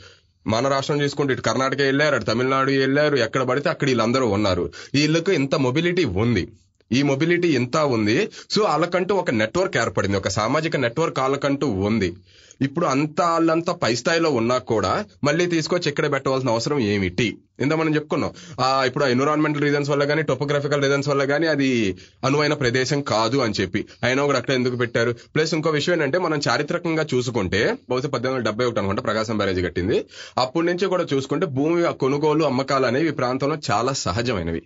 మన 0.46 0.68
రాష్ట్రం 0.68 1.02
చూసుకుంటే 1.02 1.32
ఇటు 1.32 1.42
కర్ణాటక 1.42 1.80
వెళ్ళారు 1.80 2.14
అటు 2.14 2.24
తమిళనాడు 2.24 2.70
వెళ్ళారు 2.70 3.16
ఎక్కడ 3.16 3.42
పడితే 3.42 3.68
అక్కడ 3.68 3.88
వీళ్ళందరూ 3.88 4.26
ఉన్నారు. 4.26 4.72
వీళ్ళకు 4.94 5.32
ఇంత 5.32 5.54
మొబిలిటీ 5.54 6.04
ఉంది. 6.04 6.44
ఈ 6.92 7.02
మొబిలిటీ 7.02 7.48
ఇంత 7.48 7.76
ఉంది. 7.76 8.28
సో 8.50 8.62
వాళ్ళకంటూ 8.62 9.14
ఒక 9.14 9.30
నెట్వర్క్ 9.30 9.76
ఏర్పడింది. 9.76 10.16
ఒక 10.16 10.28
సామాజిక 10.28 10.76
నెట్వర్క్ 10.76 11.18
వాళ్ళకంటూ 11.18 11.68
ఉంది. 11.68 12.16
ఇప్పుడు 12.62 12.86
అంత 12.86 13.20
వాళ్ళంతా 13.20 13.72
పై 13.72 13.94
స్థాయిలో 13.94 14.30
ఉన్నా 14.30 14.58
కూడా 14.58 15.04
మళ్ళీ 15.24 15.46
తీసుకొచ్చి 15.46 15.88
ఎక్కడ 15.88 16.12
పెట్టవలసిన 16.12 16.50
అవసరం 16.50 16.78
ఏమిటి? 16.80 17.38
ఇంత 17.60 17.72
మనం 17.72 17.94
చెప్పుకున్నాం. 17.94 18.32
ఆ 18.60 18.84
ఇప్పుడు 18.84 19.04
ఎన్విరాన్మెంటల్ 19.04 19.62
రీజన్స్ 19.62 19.90
వల్ల 19.90 20.04
కానీ 20.04 20.22
టోపోగ్రఫికల్ 20.22 20.82
రీజన్స్ 20.82 21.08
వల్ల 21.08 21.24
కానీ 21.24 21.46
అది 21.46 21.96
అనువైన 22.24 22.54
ప్రదేశం 22.54 23.02
కాదు 23.02 23.38
అని 23.38 23.54
చెప్పి. 23.60 23.84
అయినా 24.02 24.24
కూడా 24.24 24.38
అక్కడ 24.38 24.54
ఎందుకు 24.54 24.76
పెట్టారు? 24.76 25.12
ప్లస్ 25.34 25.54
ఇంకో 25.54 25.70
విషయం 25.70 25.94
ఏంటంటే 25.94 26.18
మనం 26.18 26.40
చారిత్రకంగా 26.48 27.06
చూసుకుంటే 27.14 27.76
బహుశా 27.90 28.08
పద్దెనిమిది 28.08 28.34
వందల 28.34 28.44
డెబ్బై 28.44 28.64
ఒకటి 28.64 28.78
అనుకుంటే 28.78 29.02
ప్రకాశం 29.02 29.36
బ్యారేజ్ 29.36 29.64
కట్టింది. 29.64 30.04
అప్పటి 30.38 30.66
నుంచి 30.66 30.86
కూడా 30.86 31.06
చూసుకుంటే 31.14 31.46
భూమి 31.46 31.94
కొనుగోలు 31.94 32.44
అమ్మకాలు 32.44 32.86
అనేవి 32.86 33.08
ఈ 33.08 33.10
ప్రాంతంలో 33.10 33.56
చాలా 33.70 33.92
సహజమైనవి. 33.92 34.62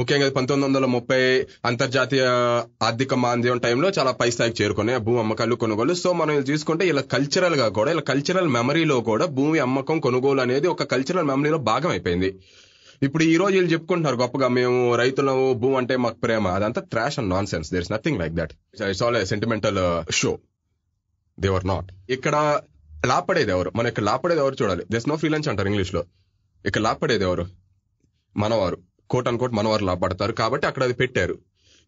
ముఖ్యంగా 0.00 0.26
పంతొమ్మిది 0.36 0.66
వందల 0.66 0.86
ముప్పై 0.94 1.18
అంతర్జాతీయ 1.68 2.24
ఆర్థిక 2.86 3.14
మాంద్యం 3.24 3.58
టైంలో 3.64 3.88
చాలా 3.96 4.12
పై 4.20 4.28
స్థాయికి 4.34 4.56
చేరుకున్నాయి. 4.60 5.00
భూమి 5.06 5.18
అమ్మకాలు 5.22 5.54
కొనుగోలు. 5.62 5.94
సో 6.02 6.10
మనం 6.20 6.32
ఇది 6.38 6.46
చూసుకుంటే 6.52 6.84
ఇలా 6.92 7.02
కల్చరల్గా 7.14 7.66
కూడా 7.78 7.90
ఇలా 7.94 8.04
కల్చరల్ 8.10 8.48
మెమరీలో 8.56 8.96
కూడా 9.10 9.26
భూమి 9.38 9.58
అమ్మకం 9.66 9.98
కొనుగోలు 10.06 10.42
అనేది 10.46 10.68
ఒక 10.74 10.86
కల్చరల్ 10.92 11.28
మెమరీలో 11.30 11.58
భాగం 11.70 11.90
అయిపోయింది. 11.94 12.30
ఇప్పుడు 13.06 13.24
ఈ 13.32 13.34
రోజు 13.40 13.54
వీళ్ళు 13.56 13.72
చెప్పుకుంటున్నారు 13.72 14.16
గొప్పగా 14.22 14.48
మేము 14.58 14.78
రైతులము 15.02 15.46
భూమి 15.62 15.76
అంటే 15.80 15.94
మాకు 16.04 16.18
ప్రేమ. 16.24 16.48
అదంతా 16.58 16.80
trash 16.92 17.18
and 17.20 17.30
nonsense 17.52 17.70
there 17.74 17.84
is 17.86 17.92
nothing 17.92 18.18
like 18.22 18.34
that 18.40 18.52
it's 18.90 19.02
all 19.06 19.18
sentimental 19.32 19.80
show 20.20 20.32
they're 21.38 21.66
not 21.72 21.90
ఇక్కడ 22.16 22.36
లాపడేది 23.06 23.52
ఎవరు? 23.56 23.72
మనం 23.76 23.88
ఇక్కడ 23.92 24.04
లాపడేది 24.10 24.40
ఎవరు 24.40 24.56
చూడాలి? 24.62 24.84
దిస్ 24.94 25.08
నో 25.08 25.16
ఫ్రీలెన్స్ 25.22 25.48
అంటారు 25.52 25.68
ఇంగ్లీష్లో 25.72 26.04
ఇక్కడ 26.64 26.82
లాపడేది 26.88 27.24
ఎవరు? 27.28 27.46
మనవారు. 28.36 28.78
కోట్ 29.10 29.28
అన్ 29.28 29.38
కోట్ 29.38 29.52
మనవారు 29.52 29.84
లాభపడతారు. 29.84 30.32
కాబట్టి 30.32 30.66
అక్కడ 30.66 30.82
అది 30.82 30.92
పెట్టారు. 30.92 31.38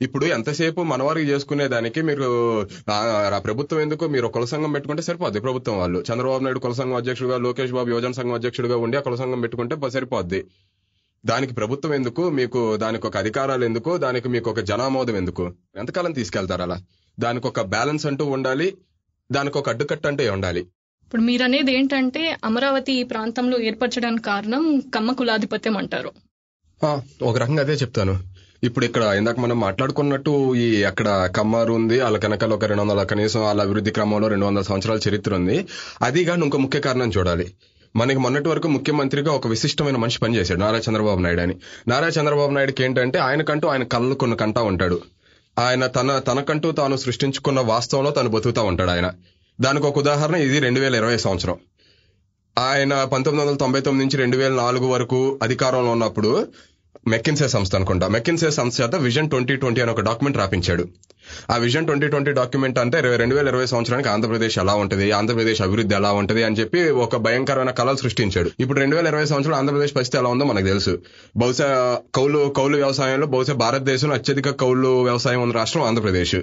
ఇప్పుడు 0.03 0.25
ఎంతసేపు 0.27 0.83
మనవారికి 0.83 1.31
చేసుకునే 1.31 1.69
దానికి 1.69 2.03
మీరు 2.03 2.29
ఆ, 2.91 3.39
ప్రభుత్వం 3.45 3.81
ఎందుకు 3.81 4.07
మీరు 4.07 4.27
కుల 4.27 4.45
సంఘం 4.45 4.73
పెట్టుకుంటే 4.73 5.03
సరిపోద్ది 5.03 5.41
ప్రభుత్వం 5.41 5.79
వాళ్ళు. 5.79 5.99
చంద్రబాబు 6.01 6.45
నాయుడు 6.45 6.59
కుల 6.59 6.73
సంఘం 6.73 6.95
అధ్యక్షుడుగా 6.95 7.39
లోకేష్ 7.39 7.73
బాబు 7.73 7.89
యువజన 7.89 8.13
సంఘం 8.13 8.33
అధ్యక్షుడుగా 8.33 8.77
ఉండి 8.77 8.97
ఆ 8.97 9.01
కుల 9.01 9.15
సంఘం 9.15 9.41
పెట్టుకుంటే 9.41 9.91
సరిపోద్ది. 9.91 10.45
దానికి 11.27 11.55
ప్రభుత్వం 11.55 11.95
ఎందుకు? 11.95 12.31
మీకు 12.31 12.77
దానికి 12.77 13.07
ఒక 13.07 13.17
అధికారాలు 13.17 13.65
ఎందుకు? 13.65 13.97
దానికి 13.97 14.29
మీకు 14.29 14.51
ఒక 14.51 14.61
జనామోదం 14.61 15.17
ఎందుకు? 15.17 15.53
ఎంతకాలం 15.77 16.13
తీసుకెళ్తారు 16.13 16.63
అలా? 16.63 16.79
దానికి 17.21 17.47
ఒక 17.47 17.61
బ్యాలెన్స్ 17.61 18.07
అంటూ 18.07 18.25
ఉండాలి. 18.27 18.77
దానికి 19.33 19.59
ఒక 19.59 19.69
అడ్డుకట్ట 19.69 20.07
అంటే 20.07 20.31
ఉండాలి. 20.31 20.61
ఇప్పుడు 21.07 21.23
మీరు 21.23 21.45
అనేది 21.45 21.73
ఏంటంటే 21.73 22.37
అమరావతి 22.45 22.93
ఈ 22.93 23.03
ప్రాంతంలో 23.03 23.61
ఏర్పరచడానికి 23.61 24.25
కారణం 24.25 24.83
కమ్మ 24.95 25.13
కులాధిపత్యం 25.13 25.77
అంటారు. 25.77 26.13
ఒక 27.23 27.39
రకంగా 27.39 27.61
అదే 27.61 27.73
చెప్తాను. 27.73 28.21
ఇప్పుడు 28.65 28.85
ఇక్కడ 28.85 29.03
ఇందాక 29.03 29.41
మనం 29.41 29.61
మాట్లాడుకున్నట్టు 29.61 30.55
ఈ 30.55 30.83
అక్కడ 30.83 31.31
కమ్మారు 31.37 31.73
ఉంది 31.73 32.01
వాళ్ళ 32.01 32.19
వెనకాల 32.19 32.53
ఒక 32.53 32.65
రెండు 32.65 32.83
వందల 32.83 33.03
కనీసం 33.03 33.43
వాళ్ళ 33.43 33.63
అభివృద్ధి 33.63 33.91
క్రమంలో 33.91 34.29
రెండు 34.29 34.47
వందల 34.47 34.63
సంవత్సరాల 34.63 34.99
చరిత్ర 35.09 35.35
ఉంది. 35.35 35.67
అది 36.03 36.25
కానీ 36.25 36.43
ఇంకో 36.43 36.59
ముఖ్య 36.59 36.81
కారణం 36.81 37.11
చూడాలి. 37.11 37.55
మనకి 37.97 38.19
మొన్నటి 38.19 38.49
వరకు 38.49 38.69
ముఖ్యమంత్రిగా 38.69 39.33
ఒక 39.33 39.47
విశిష్టమైన 39.47 39.97
మనిషి 39.97 40.19
పనిచేశాడు 40.19 40.61
నారా 40.61 40.79
చంద్రబాబు 40.79 41.21
నాయుడు 41.21 41.41
అని. 41.41 41.57
నారా 41.89 42.09
చంద్రబాబు 42.09 42.51
నాయుడుకి 42.51 42.85
ఏంటంటే 42.85 43.19
ఆయనకంటూ 43.19 43.69
ఆయన 43.69 43.83
కళ్ళు 43.83 44.15
కొన్ని 44.15 44.37
కంటా 44.37 44.63
ఉంటాడు. 44.63 45.01
ఆయన 45.59 45.87
తన 45.87 46.19
తనకంటూ 46.19 46.73
తాను 46.73 46.97
సృష్టించుకున్న 46.97 47.61
వాస్తవంలో 47.61 48.11
తను 48.11 48.29
బతుకుతా 48.29 48.63
ఉంటాడు 48.63 48.91
ఆయన. 48.91 49.11
దానికి 49.61 49.87
ఒక 49.87 49.99
ఉదాహరణ 49.99 50.35
ఇది 50.35 50.59
రెండు 50.59 50.81
వేల 50.81 50.95
ఇరవై 50.95 51.17
సంవత్సరం. 51.17 51.57
ఆయన 52.59 53.05
పంతొమ్మిది 53.05 53.49
వందల 53.49 53.59
తొంభై 53.59 53.81
తొమ్మిది 53.81 54.05
నుంచి 54.07 54.23
రెండు 54.23 54.37
వేల 54.37 54.53
నాలుగు 54.53 54.87
వరకు 54.87 55.39
అధికారంలో 55.43 55.91
ఉన్నప్పుడు 55.91 56.47
మెక్కిన్సే 57.09 57.49
సంస్థ 57.49 57.77
అనుకుంటా. 57.77 58.09
మెక్కిన్సే 58.09 58.51
సంస్థ 58.51 58.81
చేత 58.81 58.95
విజన్ 58.95 59.31
ట్వంటీ 59.31 59.57
ట్వంటీ 59.57 59.81
అని 59.81 59.91
ఒక 59.91 60.01
డాక్యుమెంట్ 60.01 60.39
రాపించాడు. 60.39 60.85
ఆ 61.51 61.57
విజన్ 61.57 61.87
ట్వంటీ 61.87 62.07
ట్వంటీ 62.09 62.31
డాక్యుమెంట్ 62.31 62.79
అంటే 62.79 63.01
రెండు 63.01 63.35
వేల 63.35 63.49
ఇరవై 63.49 63.67
సంవత్సరానికి 63.67 64.09
ఆంధ్రప్రదేశ్ 64.09 64.59
ఎలా 64.59 64.75
ఉంటుంది 64.75 65.11
ఆంధ్రప్రదేశ్ 65.11 65.63
అభివృద్ధి 65.63 65.95
ఎలా 65.95 66.13
ఉంటది 66.13 66.43
అని 66.43 66.57
చెప్పి 66.57 66.91
ఒక 66.91 67.17
భయంకరమైన 67.17 67.71
కళలు 67.71 67.97
సృష్టించాడు. 67.97 68.51
ఇప్పుడు 68.61 68.79
రెండు 68.81 68.97
వేల 68.97 69.07
ఇరవై 69.07 69.25
సంవత్సరాలు 69.25 69.59
ఆంధ్రప్రదేశ్ 69.59 69.95
పరిస్థితి 69.97 70.19
ఎలా 70.19 70.31
ఉందో 70.31 70.45
మనకు 70.45 70.67
తెలుసు. 70.67 70.99
బహుశా 71.37 71.99
కౌలు 72.15 72.55
కౌలు 72.57 72.77
వ్యవసాయంలో 72.77 73.27
బహుశా 73.27 73.53
భారతదేశంలో 73.53 74.15
అత్యధిక 74.15 74.51
కౌలు 74.51 75.03
వ్యవసాయం 75.03 75.43
ఉన్న 75.43 75.55
రాష్ట్రం 75.55 75.83
ఆంధ్రప్రదేశ్. 75.83 76.37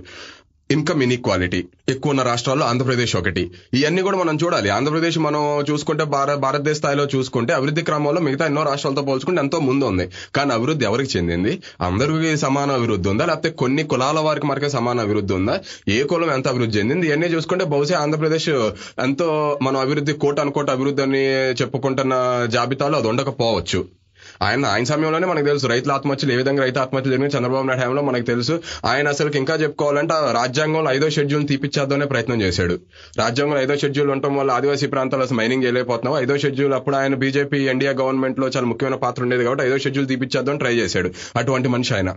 ఇన్కమ్ 0.69 1.01
ఇన్ఈక్వాలిటీ 1.03 1.59
ఎక్కువ 1.89 2.13
ఉన్న 2.13 2.23
రాష్ట్రాల్లో 2.23 2.65
ఆంధ్రప్రదేశ్ 2.65 3.15
ఒకటి. 3.19 3.43
ఇవన్నీ 3.73 4.01
కూడా 4.01 4.17
మనం 4.17 4.35
చూడాలి. 4.43 4.69
ఆంధ్రప్రదేశ్ 4.69 5.19
మనం 5.19 5.41
చూసుకుంటే 5.69 6.03
భారత 6.15 6.35
భారతదేశ 6.38 6.77
స్థాయిలో 6.77 7.05
చూసుకుంటే 7.13 7.53
అభివృద్ధి 7.53 7.81
క్రమంలో 7.81 8.21
మిగతా 8.21 8.45
ఎన్నో 8.45 8.63
రాష్ట్రాలతో 8.63 9.01
పోల్చుకుంటే 9.01 9.41
ఎంతో 9.41 9.59
ముందు 9.59 9.85
ఉంది 9.85 10.05
కానీ 10.35 10.51
అభివృద్ధి 10.53 10.85
ఎవరికి 10.85 11.17
చెందింది? 11.17 11.53
అందరికీ 11.81 12.38
సమాన 12.38 12.71
అభివృద్ధి 12.71 13.09
ఉందా? 13.09 13.25
లేకపోతే 13.25 13.49
కొన్ని 13.61 13.83
కులాల 13.83 14.19
వారికి 14.19 14.47
మనకే 14.47 14.69
సమాన 14.69 14.99
అభివృద్ధి 14.99 15.33
ఉందా? 15.33 15.55
ఏ 15.88 16.03
కులం 16.03 16.31
ఎంత 16.31 16.47
అభివృద్ధి 16.47 16.79
చెందింది? 16.79 17.07
ఇవన్నీ 17.07 17.27
చూసుకుంటే 17.27 17.65
బహుశా 17.65 17.99
ఆంధ్రప్రదేశ్ 17.99 18.49
ఎంతో 19.07 19.29
మనం 19.61 19.79
అభివృద్ధి 19.79 20.13
కోట 20.25 20.39
అనుకోట 20.39 20.69
అభివృద్ధి 20.69 21.03
అని 21.03 21.23
చెప్పుకుంటున్న 21.61 22.13
జాబితాలో 22.49 22.97
అది 22.97 23.07
ఉండకపోవచ్చు. 23.07 23.81
ఆయన 24.41 24.65
ఆయన 24.65 24.84
సమయంలోనే 24.84 25.27
మనకు 25.27 25.46
తెలుసు 25.46 25.67
రైతుల 25.67 25.91
ఆత్మహత్యలు 25.91 26.34
ఏ 26.34 26.36
విధంగా 26.36 26.63
రైతు 26.63 26.79
ఆత్మహత్యలు 26.79 27.15
జరిగిన 27.15 27.38
చంద్రబాబు 27.38 27.67
నాయుడు 27.67 27.81
హయాంలో 27.81 28.01
మనకు 28.01 28.24
తెలుసు. 28.24 28.62
ఆయన 28.86 29.08
అసలు 29.08 29.31
ఇంకా 29.36 29.55
చెప్పుకోవాలంటే 29.55 30.13
ఆ 30.13 30.31
రాజ్యాంగంలో 30.31 30.91
ఐదో 30.91 31.10
షెడ్యూల్ 31.10 31.48
తీపిచ్చేద్దామనే 31.48 32.05
ప్రయత్నం 32.05 32.41
చేశాడు. 32.41 32.79
రాజ్యాంగంలో 33.17 33.62
ఐదో 33.62 33.77
షెడ్యూల్ 33.77 34.10
ఉండటం 34.10 34.36
వల్ల 34.36 34.51
ఆదివాసీ 34.51 34.88
ప్రాంతాల్లో 34.88 35.25
అసలు 35.25 35.38
మైనింగ్ 35.38 35.63
చేయలేకపోతున్నాం. 35.63 36.24
ఐదో 36.24 36.38
షెడ్యూల్ 36.38 36.74
అప్పుడు 36.74 36.96
ఆయన 36.96 37.15
బీజేపీ 37.15 37.58
ఎన్డీఏ 37.58 37.89
గవర్నమెంట్లో 37.89 38.48
చాలా 38.48 38.65
ముఖ్యమైన 38.65 38.96
పాత్ర 38.96 39.24
ఉండేది 39.24 39.43
కాబట్టి 39.43 39.65
ఐదో 39.65 39.77
షెడ్యూల్ 39.77 40.08
తీపిచ్చేద్దాం 40.08 40.58
ట్రై 40.58 40.75
చేశాడు. 40.75 41.12
అటువంటి 41.36 41.67
మనిషి 41.67 41.93
ఆయన. 41.93 42.13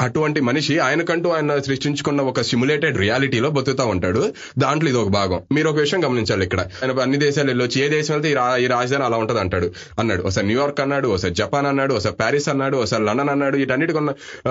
అటువంటి 0.00 0.40
మనిషి 0.40 0.78
ఆయనకంటూ 0.78 1.28
ఆయన 1.30 1.58
సృష్టించుకున్న 1.58 2.20
ఒక 2.30 2.40
సిమ్యులేటెడ్ 2.40 2.98
రియాలిటీలో 2.98 3.50
బతుకుతా 3.50 3.84
ఉంటాడు. 3.84 4.22
దాంట్లో 4.58 4.88
ఇది 4.90 4.98
ఒక 4.98 5.08
భాగం. 5.08 5.40
మీరు 5.52 5.68
ఒక 5.70 5.76
విషయం 5.76 6.04
గమనించాలి 6.04 6.44
ఇక్కడ. 6.44 6.60
ఆయన 6.82 6.98
అన్ని 7.00 7.18
దేశాలు 7.18 7.48
వెళ్ళొచ్చు 7.48 7.78
ఏ 7.82 7.88
దేశం 7.88 8.14
వెళ్తే 8.14 8.30
ఈ 8.64 8.66
రాజధాని 8.66 9.04
అలా 9.04 9.16
ఉంటుంది 9.16 9.40
అంటాడు. 9.40 9.68
అన్నాడు. 9.98 10.22
ఒకసారి 10.22 10.46
న్యూయార్క్ 10.46 10.80
అన్నాడు 10.80 11.08
ఒకసారి 11.08 11.34
జపాన్ 11.34 11.66
అన్నాడు 11.66 11.94
ఒకసారి 11.94 12.16
ప్యారిస్ 12.16 12.48
అన్నాడు 12.48 12.76
ఒకసారి 12.76 13.04
లండన్ 13.04 13.28
అన్నాడు. 13.28 13.56
వీటన్నిటి 13.56 13.92
కొన్న 13.92 14.10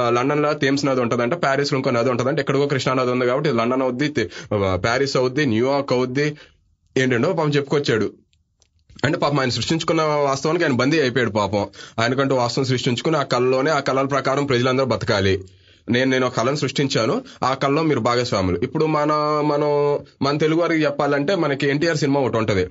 లండన్లో 0.10 0.54
థేమ్స్ 0.54 0.86
నది 0.86 1.02
ఉంటదంటే 1.02 1.36
ప్యారిస్లో 1.36 1.78
ఇంకో 1.80 1.90
నది 1.90 2.10
అంటే 2.10 2.42
ఎక్కడికో 2.42 2.68
కృష్ణా 2.68 2.94
నది 2.94 3.12
ఉంది 3.12 3.26
కాబట్టి 3.26 3.52
లండన్ 3.52 3.82
అవుద్ది 3.82 4.10
ప్యారిస్ 4.76 5.18
అవుద్ది 5.18 5.46
న్యూయార్క్ 5.46 5.94
అవుద్ది 5.94 6.28
ఏంటంటే 6.98 7.28
పాపం 7.28 7.50
చెప్పుకొచ్చాడు. 7.50 8.08
అంటే 9.06 9.18
పాపం 9.18 9.40
ఆయన 9.40 9.50
సృష్టించుకున్న 9.50 10.02
వాస్తవానికి 10.02 10.66
ఆయన 10.66 10.74
బందీ 10.74 11.02
అయిపోయాడు 11.02 11.30
పాపం. 11.30 11.68
ఆయనకంటూ 12.00 12.36
వాస్తవం 12.36 12.66
సృష్టించుకుని 12.66 13.18
ఆ 13.18 13.24
కళలోనే 13.24 13.72
ఆ 13.72 13.80
కళల 13.80 14.06
ప్రకారం 14.06 14.46
ప్రజలందరూ 14.46 14.86
బతకాలి. 14.86 15.44
నేను 15.90 16.12
నేను 16.12 16.28
ఒక 16.28 16.34
కళను 16.38 16.56
సృష్టించాను. 16.56 17.22
ఆ 17.44 17.54
కళలో 17.54 17.82
మీరు 17.82 18.00
భాగస్వాములు. 18.00 18.60
ఇప్పుడు 18.64 18.86
మన 18.86 19.42
మనం 19.46 20.00
మన 20.22 20.38
తెలుగు 20.38 20.60
వారికి 20.60 20.84
చెప్పాలంటే 20.84 21.36
మనకి 21.36 21.70
ఎన్టీఆర్ 21.70 21.98
సినిమా 21.98 22.22
ఒకటి 22.22 22.38
ఉంటుంది. 22.38 22.68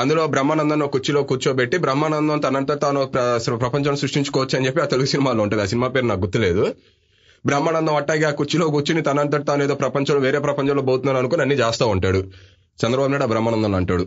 అందులో 0.00 0.26
బ్రహ్మానందం 0.26 0.80
ఒక 0.80 0.90
కుర్చీలో 0.90 1.22
కూర్చోబెట్టి 1.22 1.78
బ్రహ్మానందం 1.78 2.38
తనంతా 2.38 2.74
తాను 2.74 3.04
ప్రపంచం 3.56 3.96
సృష్టించుకోవచ్చు 3.96 4.56
అని 4.56 4.66
చెప్పి 4.66 4.80
ఆ 4.80 4.84
తెలుగు 4.84 5.06
సినిమాలో 5.06 5.42
ఉంటుంది. 5.42 5.62
ఆ 5.62 5.66
సినిమా 5.66 5.88
పేరు 5.88 6.06
నాకు 6.06 6.20
గుర్తులేదు. 6.20 6.74
బ్రహ్మానందం 7.46 7.94
అట్టాగి 7.94 8.24
ఆ 8.24 8.30
కుర్చీలో 8.30 8.66
కూర్చుని 8.66 9.02
తనంతట 9.02 9.46
తాను 9.46 9.64
ఏదో 9.64 9.74
ప్రపంచంలో 9.74 10.20
వేరే 10.20 10.38
ప్రపంచంలో 10.38 10.82
పోతున్నాను 10.82 11.18
అనుకుని 11.18 11.42
అన్ని 11.42 11.54
చేస్తూ 11.54 11.86
ఉంటాడు. 11.86 12.18
చంద్రబాబు 12.80 13.08
నాయుడు 13.08 13.24
ఆ 13.24 13.26
బ్రహ్మానందం 13.26 13.74
అంటాడు. 13.74 14.06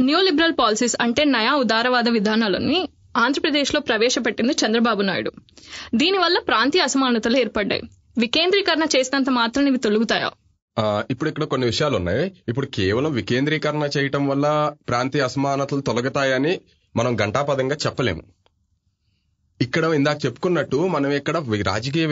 న్యూ 0.00 0.20
లిబరల్ 0.20 0.52
పాలసీస్ 0.58 0.96
అంటే 1.00 1.24
నయా 1.24 1.54
ఉదారవాద 1.54 2.08
విధానాలని 2.08 2.88
ఆంధ్రప్రదేశ్లో 3.16 3.80
ప్రవేశపెట్టింది 3.80 4.52
చంద్రబాబు 4.52 5.02
నాయుడు. 5.02 5.32
దీనివల్ల 5.94 6.38
ప్రాంతీయ 6.38 6.82
అసమానతలు 6.82 7.36
ఏర్పడ్డాయి. 7.36 7.82
వికేంద్రీకరణ 8.18 8.84
చేసినంత 8.96 9.30
మాత్రం 9.30 9.66
ఇవి 9.66 9.78
తొలుగుతాయా? 9.78 10.30
ఇప్పుడు 11.10 11.28
ఇక్కడ 11.28 11.44
కొన్ని 11.44 11.66
విషయాలు 11.66 11.96
ఉన్నాయి 11.96 12.32
ఇప్పుడు 12.48 12.66
కేవలం 12.66 13.12
వికేంద్రీకరణ 13.12 13.88
చేయటం 13.96 14.28
వల్ల 14.28 14.72
ప్రాంతీయ 14.88 15.22
అసమానతలు 15.22 15.80
తొలగుతాయని 15.80 16.60
మనం 16.96 17.16
ఘంటాపదంగా 17.16 17.76
చెప్పలేము. 17.86 18.22
ఇక్కడ 19.60 19.84
ఇందాక 19.84 20.18
చెప్పుకున్నట్టు 20.26 20.76
మనం 20.76 21.12
ఇక్కడ 21.12 21.36
రాజకీయ 21.66 22.06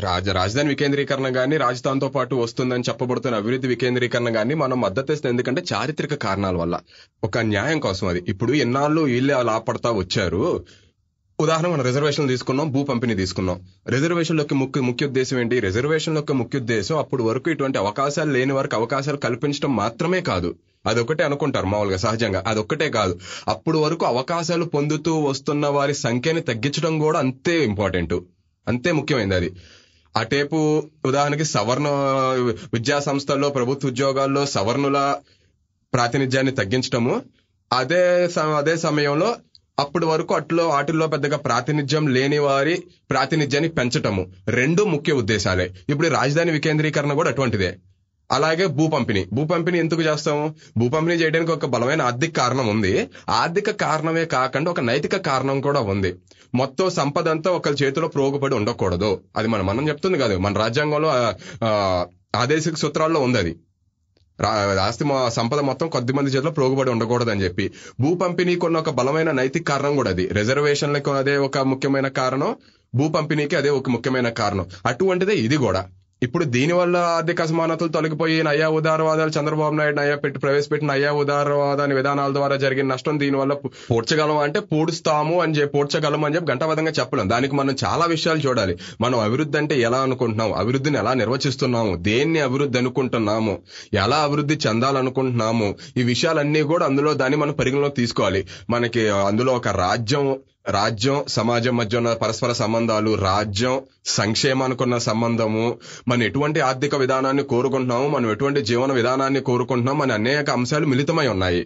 రాజ 0.00 0.28
రాజధాని 0.28 0.68
వికేంద్రీకరణ 0.68 1.28
కానీ 1.28 1.56
రాజధానితో 1.56 2.08
పాటు 2.08 2.34
వస్తుందని 2.34 2.82
చెప్పబడుతున్న 2.88 3.36
అభివృద్ధి 3.36 3.68
వికేంద్రీకరణ 3.68 4.34
కానీ 4.34 4.54
మనం 4.54 4.80
మద్దతు 4.80 5.12
ఇస్తుంది 5.12 5.32
ఎందుకంటే 5.32 5.62
చారిత్రక 5.72 6.14
కారణాల 6.14 6.56
వల్ల. 6.56 6.80
ఒక 7.24 7.38
న్యాయం 7.38 7.80
కోసం 7.80 8.08
అది. 8.08 8.24
ఇప్పుడు 8.28 8.52
ఎన్నాళ్ళు 8.52 9.00
వీళ్ళే 9.00 9.42
లాపడతా 9.42 9.90
వచ్చారు. 9.90 10.64
ఉదాహరణ 11.38 11.68
మనం 11.68 11.84
రిజర్వేషన్ 11.84 12.28
తీసుకున్నాం 12.28 12.72
భూ 12.72 12.84
పంపిణీ 12.84 13.14
తీసుకున్నాం. 13.14 13.60
రిజర్వేషన్ 13.88 14.38
యొక్క 14.38 14.54
ముఖ్య 14.54 14.80
ముఖ్య 14.80 15.06
ఉద్దేశం 15.06 15.38
ఏంటి? 15.38 15.60
రిజర్వేషన్ 15.60 16.16
యొక్క 16.16 16.32
ముఖ్య 16.32 16.58
ఉద్దేశం 16.58 16.98
అప్పుడు 16.98 17.22
వరకు 17.22 17.50
ఇటువంటి 17.50 17.78
అవకాశాలు 17.78 18.30
లేని 18.30 18.52
వరకు 18.52 18.76
అవకాశాలు 18.76 19.16
కల్పించడం 19.16 19.76
మాత్రమే 19.76 20.20
కాదు. 20.20 20.50
అదొకటే 20.86 21.24
అనుకుంటారు 21.24 21.66
మామూలుగా 21.66 21.96
సహజంగా. 21.96 22.44
అదొక్కటే 22.46 22.90
కాదు. 22.90 23.14
అప్పుడు 23.48 23.78
వరకు 23.78 24.06
అవకాశాలు 24.06 24.64
పొందుతూ 24.64 25.18
వస్తున్న 25.20 25.66
వారి 25.66 25.94
సంఖ్యని 25.94 26.40
తగ్గించడం 26.40 26.98
కూడా 26.98 27.18
అంతే 27.18 27.64
ఇంపార్టెంట్. 27.64 28.14
అంతే 28.68 28.92
ముఖ్యమైనది 28.92 29.34
అది. 29.34 29.50
అటేపు 30.16 30.58
ఉదాహరణకి 31.06 31.44
సవర్ణ 31.44 31.88
విద్యా 32.74 33.00
సంస్థల్లో 33.00 33.48
ప్రభుత్వ 33.48 33.88
ఉద్యోగాల్లో 33.88 34.46
సవర్ణుల 34.46 34.98
ప్రాతినిధ్యాన్ని 35.92 36.52
తగ్గించటము 36.52 37.22
అదే 37.70 38.02
అదే 38.56 38.76
సమయంలో 38.76 39.36
అప్పటి 39.78 40.06
వరకు 40.06 40.34
అట్లో 40.34 40.68
వాటిల్లో 40.68 41.06
పెద్దగా 41.06 41.36
ప్రాతినిధ్యం 41.36 42.08
లేని 42.08 42.38
వారి 42.38 42.74
ప్రాతినిధ్యాన్ని 43.10 43.70
పెంచటము. 43.70 44.22
రెండు 44.48 44.82
ముఖ్య 44.84 45.12
ఉద్దేశాలే. 45.12 45.66
ఇప్పుడు 45.88 46.08
రాజధాని 46.08 46.50
వికేంద్రీకరణ 46.50 47.12
కూడా 47.12 47.30
అటువంటిదే. 47.30 47.70
అలాగే 48.32 48.66
భూ 48.66 48.86
పంపిణీ 48.86 49.26
భూ 49.32 49.44
పంపిణీ 49.44 49.78
ఎందుకు 49.78 50.02
చేస్తాము? 50.02 50.54
భూ 50.76 50.88
పంపిణీ 50.88 51.22
చేయడానికి 51.22 51.52
ఒక 51.52 51.66
బలమైన 51.66 52.02
ఆర్థిక 52.02 52.36
కారణం 52.36 52.68
ఉంది. 52.68 53.08
ఆర్థిక 53.28 53.70
కారణమే 53.70 54.24
కాకుండా 54.24 54.70
ఒక 54.70 54.80
నైతిక 54.80 55.16
కారణం 55.16 55.60
కూడా 55.60 55.80
ఉంది. 55.80 56.14
మొత్తం 56.54 56.90
సంపద 56.90 57.28
అంతా 57.28 57.50
ఒకరి 57.50 57.84
చేతిలో 57.84 58.08
ప్రోగుపడి 58.08 58.54
ఉండకూడదు. 58.54 59.20
అది 59.36 59.48
మన 59.48 59.60
మనం 59.60 59.88
చెప్తుంది 59.88 60.18
కాదు. 60.18 60.38
మన 60.38 60.58
రాజ్యాంగంలో 60.58 61.08
ఆదేశిక 62.36 62.74
సూత్రాల్లో 62.74 63.20
ఉంది 63.20 63.38
అది. 63.38 63.56
రా- 64.40 64.78
ఆస్తి 64.78 65.04
సంపద 65.28 65.58
మొత్తం 65.58 65.88
కొద్ది 65.88 66.12
మంది 66.12 66.30
చేతిలో 66.30 66.52
ప్రోగుబడి 66.52 66.90
ఉండకూడదని 66.90 67.44
చెప్పి. 67.44 67.72
భూ 68.00 68.14
పంపిణీ 68.14 68.56
ఉన్న 68.56 68.78
ఒక 68.78 68.90
బలమైన 68.90 69.30
నైతిక 69.30 69.68
కారణం 69.68 69.96
కూడా 69.96 70.10
అది. 70.10 70.26
రిజర్వేషన్లకు 70.26 71.10
అదే 71.10 71.36
ఒక 71.36 71.58
ముఖ్యమైన 71.58 72.08
కారణం. 72.08 72.56
భూ 72.94 73.08
పంపిణీకి 73.08 73.56
అదే 73.56 73.70
ఒక 73.70 73.90
ముఖ్యమైన 73.90 74.28
కారణం. 74.28 74.66
అటువంటిదే 74.86 75.34
ఇది 75.34 75.56
కూడా. 75.56 75.86
ఇప్పుడు 76.22 76.44
దీనివల్ల 76.44 76.96
ఆర్థిక 76.96 77.42
అసమానతలు 77.42 77.88
తొలగిపోయి 77.88 78.42
నయా 78.42 78.68
ఉదారవాదాలు 78.68 79.30
చంద్రబాబు 79.30 79.74
నాయుడు 79.74 79.96
నయా 79.96 80.16
పెట్టి 80.16 80.40
ప్రవేశపెట్టిన 80.40 80.92
నయా 80.92 81.12
ఉదారవాదాన్ని 81.12 81.96
విధానాల 81.96 82.32
ద్వారా 82.32 82.56
జరిగిన 82.56 82.86
నష్టం 82.86 83.18
దీనివల్ల 83.18 83.52
పూడ్చగలం 83.90 84.38
అంటే 84.38 84.60
పూడుస్తాము 84.60 85.40
అని 85.40 85.54
చెప్పి 85.54 85.78
పూడ్చగలం 85.78 86.24
అని 86.24 86.34
చెప్పి 86.34 86.52
గంటబద్ధంగా 86.52 86.92
చెప్పలేం. 87.00 87.28
దానికి 87.28 87.56
మనం 87.56 87.76
చాలా 87.84 88.04
విషయాలు 88.04 88.38
చూడాలి. 88.38 88.78
మనం 89.00 89.18
అభివృద్ధి 89.18 89.58
అంటే 89.58 89.80
ఎలా 89.80 89.98
అనుకుంటున్నాం 89.98 90.52
అభివృద్ధిని 90.52 90.98
ఎలా 90.98 91.14
నిర్వచిస్తున్నాము? 91.14 91.96
దేన్ని 91.96 92.40
అభివృద్ధి 92.40 92.78
అనుకుంటున్నాము? 92.78 93.58
ఎలా 93.94 94.16
అభివృద్ధి 94.16 94.58
చెందాలనుకుంటున్నాము? 94.68 95.74
ఈ 95.96 96.02
విషయాలన్నీ 96.02 96.62
కూడా 96.62 96.86
అందులో 96.86 97.14
దాన్ని 97.14 97.38
మనం 97.38 97.52
పరిగణలోకి 97.52 97.94
తీసుకోవాలి. 97.94 98.46
మనకి 98.70 99.08
అందులో 99.08 99.52
ఒక 99.52 99.68
రాజ్యం 99.68 100.38
రాజ్యం 100.70 101.24
సమాజం 101.28 101.76
మధ్య 101.76 101.98
ఉన్న 101.98 102.12
పరస్పర 102.12 102.52
సంబంధాలు 102.52 103.14
రాజ్యం 103.14 103.74
సంక్షేమానికున్న 104.06 104.98
సంబంధము 104.98 105.64
మనం 106.08 106.22
ఎటువంటి 106.22 106.60
ఆర్థిక 106.60 106.94
విధానాన్ని 106.94 107.42
కోరుకుంటున్నాము 107.42 108.08
మనం 108.08 108.30
ఎటువంటి 108.30 108.62
జీవన 108.62 108.92
విధానాన్ని 108.92 109.40
కోరుకుంటున్నాం 109.40 109.98
మన 109.98 110.12
అనేక 110.12 110.50
అంశాలు 110.50 110.86
మిళితమై 110.86 111.26
ఉన్నాయి. 111.26 111.62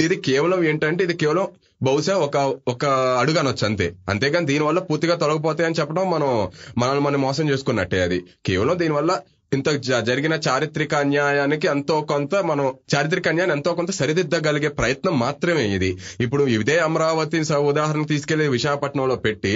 ఇది 0.00 0.16
కేవలం 0.16 0.64
ఏంటంటే 0.64 1.04
ఇది 1.04 1.14
కేవలం 1.14 1.46
బహుశా 1.82 2.14
ఒక 2.16 2.36
ఒక 2.68 2.84
అడుగు 3.20 3.38
అనొచ్చు 3.38 3.66
అంతే. 3.66 3.86
అంతేగాని 4.08 4.46
దీనివల్ల 4.46 4.78
పూర్తిగా 4.78 5.14
తొలగిపోతాయి 5.14 5.66
అని 5.66 5.74
చెప్పడం 5.80 6.10
మనం 6.10 6.30
మనల్ని 6.78 7.04
మనం 7.04 7.20
మోసం 7.20 7.50
చేసుకున్నట్టే 7.50 8.00
అది. 8.00 8.18
కేవలం 8.46 8.78
దీనివల్ల 8.78 9.12
ఇంత 9.52 9.68
జ- 9.86 10.00
జరిగిన 10.06 10.34
చారిత్రక 10.44 10.92
అన్యాయానికి 10.96 11.66
ఎంతో 11.68 11.96
కొంత 12.10 12.34
మనం 12.46 12.64
చారిత్రక 12.92 13.26
అన్యాయాన్ని 13.28 13.54
ఎంతో 13.56 13.70
కొంత 13.74 13.90
సరిదిద్దగలిగే 13.96 14.70
ప్రయత్నం 14.78 15.14
మాత్రమే 15.18 15.64
ఇది. 15.74 15.90
ఇప్పుడు 16.20 16.44
ఇదే 16.54 16.76
అమరావతి 16.86 17.38
ఉదాహరణ 17.70 18.04
తీసుకెళ్ళి 18.10 18.46
విశాఖపట్నంలో 18.48 19.16
పెట్టి 19.24 19.52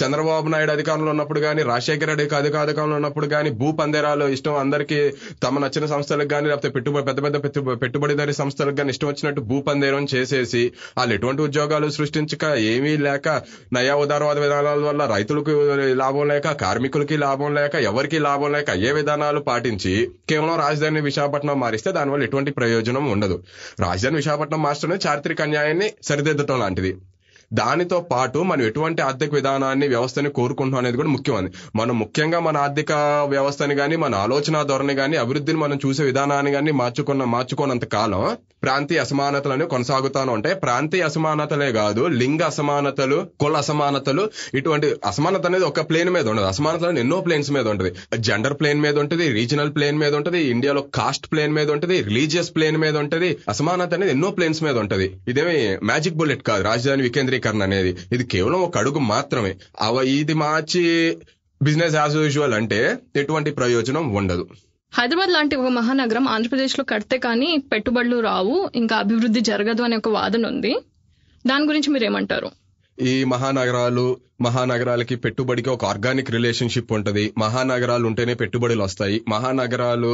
చంద్రబాబు 0.00 0.50
నాయుడు 0.52 0.72
అధికారంలో 0.72 1.10
ఉన్నప్పుడు 1.14 1.40
కానీ 1.40 1.62
రాజశేఖర 1.70 2.08
రెడ్డి 2.12 2.36
అధిక 2.36 2.56
అధికారంలో 2.60 2.96
ఉన్నప్పుడు 3.00 3.28
కానీ 3.32 3.50
భూ 3.56 3.70
పందేరాలు 3.80 4.28
ఇష్టం 4.34 4.56
అందరికీ 4.60 5.00
తమ 5.42 5.58
నచ్చిన 5.64 5.86
సంస్థలకు 5.92 6.30
కానీ 6.30 6.48
లేకపోతే 6.50 6.70
పెట్టుబడి 6.76 7.04
పెద్ద 7.10 7.20
పెద్ద 7.26 7.42
పెట్టుబడిదారి 7.82 8.34
సంస్థలకు 8.40 8.78
కానీ 8.78 8.92
ఇష్టం 8.94 9.08
వచ్చినట్టు 9.10 9.42
భూ 9.50 9.58
పందేరం 9.68 10.06
చేసేసి 10.14 10.62
వాళ్ళు 10.96 11.14
ఎటువంటి 11.16 11.42
ఉద్యోగాలు 11.46 11.90
సృష్టించక 11.96 12.44
ఏమీ 12.70 12.94
లేక 13.04 13.26
నయా 13.74 13.96
ఉదారవాద 14.02 14.38
విధానాల 14.44 14.86
వల్ల 14.88 15.02
రైతులకు 15.12 15.52
లాభం 16.00 16.24
లేక 16.30 16.54
కార్మికులకి 16.62 17.18
లాభం 17.22 17.52
లేక 17.54 17.74
ఎవరికి 17.88 18.18
లాభం 18.24 18.50
లేక 18.52 18.70
అయ్యే 18.70 18.92
విధానాలు 18.98 19.39
పాటించి 19.40 20.10
కేవలం 20.28 20.58
రాజధాని 20.58 21.00
విశాఖపట్నం 21.00 21.60
మారిస్తే 21.60 21.92
దానివల్ల 21.92 22.24
ఎటువంటి 22.24 22.50
ప్రయోజనం 22.50 23.10
ఉండదు. 23.10 23.44
రాజధాని 23.80 24.16
విశాఖపట్నం 24.16 24.62
మార్చడం 24.62 24.98
చారిత్రక 25.06 25.42
అన్యాయాన్ని 25.42 25.92
సరిదిద్దటం 26.02 26.58
లాంటిది. 26.58 26.96
దానితో 27.52 28.00
పాటు 28.10 28.38
మనం 28.38 28.62
ఎటువంటి 28.62 29.00
ఆర్థిక 29.02 29.34
విధానాన్ని 29.34 29.88
వ్యవస్థని 29.88 30.30
కోరుకుంటున్నాం 30.30 30.80
అనేది 30.82 30.96
కూడా 30.96 31.08
ముఖ్యమైనది 31.08 31.56
మనం 31.76 31.98
ముఖ్యంగా 31.98 32.40
మన 32.40 32.56
ఆర్థిక 32.56 32.92
వ్యవస్థని 33.34 33.74
కానీ 33.74 33.96
మన 33.96 34.14
ఆలోచన 34.26 34.62
ధోరణి 34.62 34.94
కానీ 34.94 35.16
అభివృద్ధిని 35.16 35.58
మనం 35.58 35.78
చూసే 35.86 36.04
విధానాన్ని 36.04 36.52
కానీ 36.52 36.72
మార్చుకున్న 36.72 37.24
మార్చుకోనంత 37.34 37.84
కాలం 37.96 38.22
ప్రాంతీయ 38.62 39.00
అసమానతలు 39.00 39.64
కొనసాగుతాను 39.64 40.30
ఉంటాయి 40.32 40.54
ప్రాంతీయ 40.54 41.02
అసమానతలే 41.02 41.72
కాదు 41.72 42.06
లింగ 42.20 42.42
అసమానతలు 42.42 43.18
కుల 43.40 43.56
అసమానతలు 43.56 44.24
ఇటువంటి 44.54 44.88
అసమానత 45.04 45.46
అనేది 45.46 45.64
ఒక 45.64 45.80
ప్లేన్ 45.90 46.10
మీద 46.10 46.26
ఉండదు. 46.28 46.46
అసమానతలు 46.46 46.98
ఎన్నో 46.98 47.20
ప్లేన్స్ 47.20 47.50
మీద 47.52 47.66
ఉంటుంది. 47.68 47.90
జెండర్ 48.18 48.56
ప్లేన్ 48.60 48.80
మీద 48.80 48.98
ఉంటుంది 48.98 49.28
రీజనల్ 49.38 49.72
ప్లేన్ 49.76 49.98
మీద 49.98 50.14
ఉంటుంది 50.14 50.40
ఇండియాలో 50.54 50.82
కాస్ట్ 50.98 51.26
ప్లేన్ 51.32 51.54
మీద 51.58 51.70
ఉంటుంది 51.70 52.02
రిలీజియస్ 52.02 52.50
ప్లేన్ 52.56 52.76
మీద 52.76 52.96
ఉంటుంది. 52.96 53.38
అసమానత 53.48 53.94
అనేది 53.94 54.12
ఎన్నో 54.12 54.30
ప్లేన్స్ 54.30 54.62
మీద 54.62 54.76
ఉంటది. 54.78 55.06
ఇదేమి 55.28 55.56
మ్యాజిక్ 55.90 56.18
బుల్లెట్ 56.20 56.42
కాదు. 56.42 56.62
రాజధాని 56.70 57.06
వికేంద్రీకరణ 57.40 57.62
అనేది. 57.62 57.96
ఇది 58.12 58.24
కేవలం 58.24 58.60
ఒక 58.60 58.78
అడుగు 58.78 58.98
మాత్రమే. 58.98 59.52
అవ 59.80 60.02
ఇది 60.18 60.34
మార్చి 60.34 61.16
బిజినెస్ 61.60 61.94
యాజ్ 61.94 62.16
యూజువల్ 62.16 62.54
అంటే 62.54 62.80
ఎటువంటి 63.16 63.50
ప్రయోజనం 63.50 64.04
ఉండదు. 64.14 64.44
హైదరాబాద్ 64.92 65.30
లాంటి 65.30 65.56
ఒక 65.56 65.68
మహానగరం 65.68 66.28
ఆంధ్రప్రదేశ్లో 66.28 66.84
కడితే 66.84 67.18
కానీ 67.18 67.48
పెట్టుబడులు 67.72 68.20
రావు 68.20 68.70
ఇంకా 68.74 68.96
అభివృద్ధి 68.96 69.40
జరగదు 69.40 69.82
అనే 69.82 69.96
ఒక 69.96 70.08
వాదన 70.08 70.46
ఉంది. 70.46 70.72
దాని 71.44 71.64
గురించి 71.64 71.90
మీరు 71.90 72.04
ఏమంటారు 72.04 72.48
ఈ 72.98 73.24
మహానగరాలు 73.24 74.06
మహానగరాలకి 74.40 75.16
పెట్టుబడికి 75.16 75.70
ఒక 75.70 75.84
ఆర్గానిక్ 75.84 76.30
రిలేషన్షిప్ 76.30 76.92
ఉంటది. 76.92 77.32
మహానగరాలు 77.38 78.04
ఉంటేనే 78.06 78.34
పెట్టుబడులు 78.34 78.82
వస్తాయి. 78.82 79.18
మహానగరాలు 79.28 80.12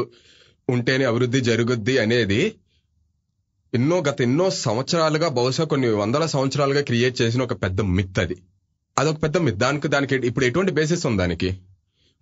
ఉంటేనే 0.68 1.04
అభివృద్ధి 1.04 1.40
జరుగుద్ది 1.40 1.98
అనేది 1.98 2.40
ఎన్నో 3.74 4.02
గత 4.08 4.20
ఎన్నో 4.20 4.50
సంవత్సరాలుగా 4.50 5.28
బహుశా 5.28 5.64
కొన్ని 5.64 5.88
వందల 5.88 6.26
సంవత్సరాలుగా 6.26 6.80
క్రియేట్ 6.80 7.22
చేసిన 7.22 7.42
ఒక 7.42 7.52
పెద్ద 7.52 7.80
మిత్ 7.80 8.18
అది. 8.18 8.36
అదొక 8.98 9.22
పెద్ద 9.22 9.36
మిత్. 9.36 9.56
దానికి 9.56 9.88
దానికి 9.88 10.14
ఇప్పుడు 10.14 10.44
ఎటువంటి 10.44 10.72
బేసిస్ 10.72 11.06
ఉంది 11.06 11.18
దానికి? 11.18 11.58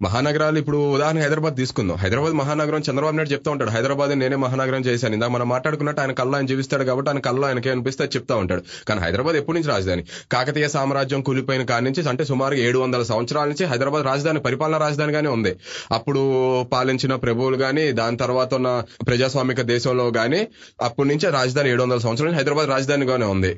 మహానగరాలు 0.05 0.59
ఇప్పుడు 0.59 0.79
ఉదాహరణ 0.95 1.19
హైదరాబాద్ 1.23 1.57
తీసుకుందాం. 1.57 1.97
హైదరాబాద్ 1.97 2.33
మహానగరం 2.33 2.83
చంద్రబాబు 2.91 3.17
నాయుడు 3.17 3.33
చెప్తా 3.33 3.51
ఉంటాడు 3.51 3.71
హైదరాబాద్ 3.71 4.13
నేనే 4.19 4.37
మహానగరం 4.37 4.83
చేశాను. 4.85 5.15
ఇందా 5.15 5.29
మనం 5.29 5.49
మాట్లాడుకున్నట్టు 5.49 6.01
ఆయన 6.01 6.13
కల్లా 6.13 6.37
ఆయన 6.39 6.47
జీవిస్తాడు 6.47 6.85
కాబట్టి 6.85 7.11
ఆయన 7.11 7.19
కల్లా 7.19 7.47
ఆయనకి 7.49 7.71
అనిపిస్తే 7.71 8.05
చెప్తా 8.05 8.37
ఉంటాడు. 8.37 8.63
కానీ 8.89 9.01
హైదరాబాద్ 9.01 9.37
ఎప్పటి 9.37 9.59
నుంచి 9.59 9.71
రాజధాని? 9.71 10.05
కాకతీయ 10.33 10.69
సామ్రాజ్యం 10.69 11.23
కూలిపోయిన 11.23 11.65
కాడి 11.65 11.85
నుంచి 11.85 12.09
అంటే 12.09 12.25
సుమారు 12.25 12.55
ఏడు 12.55 12.79
వందల 12.79 13.03
సంవత్సరాల 13.03 13.49
నుంచి 13.49 13.67
హైదరాబాద్ 13.67 14.05
రాజధాని 14.05 14.41
పరిపాలన 14.41 14.77
రాజధానిగానే 14.77 15.29
ఉంది. 15.29 15.55
అప్పుడు 15.93 16.25
పాలించిన 16.63 17.15
ప్రభువులు 17.15 17.57
కానీ 17.57 17.93
దాని 17.93 18.17
తర్వాత 18.17 18.55
ఉన్న 18.55 18.83
ప్రజాస్వామిక 19.07 19.61
దేశంలో 19.75 20.11
కానీ 20.11 20.43
అప్పటి 20.83 21.09
నుంచి 21.09 21.31
రాజధాని 21.31 21.71
ఏడు 21.71 21.83
వందల 21.83 21.99
సంవత్సరాల 21.99 22.29
నుంచి 22.31 22.43
హైదరాబాద్ 22.43 22.69
రాజధానిగానే 22.69 23.27
ఉంది. 23.27 23.55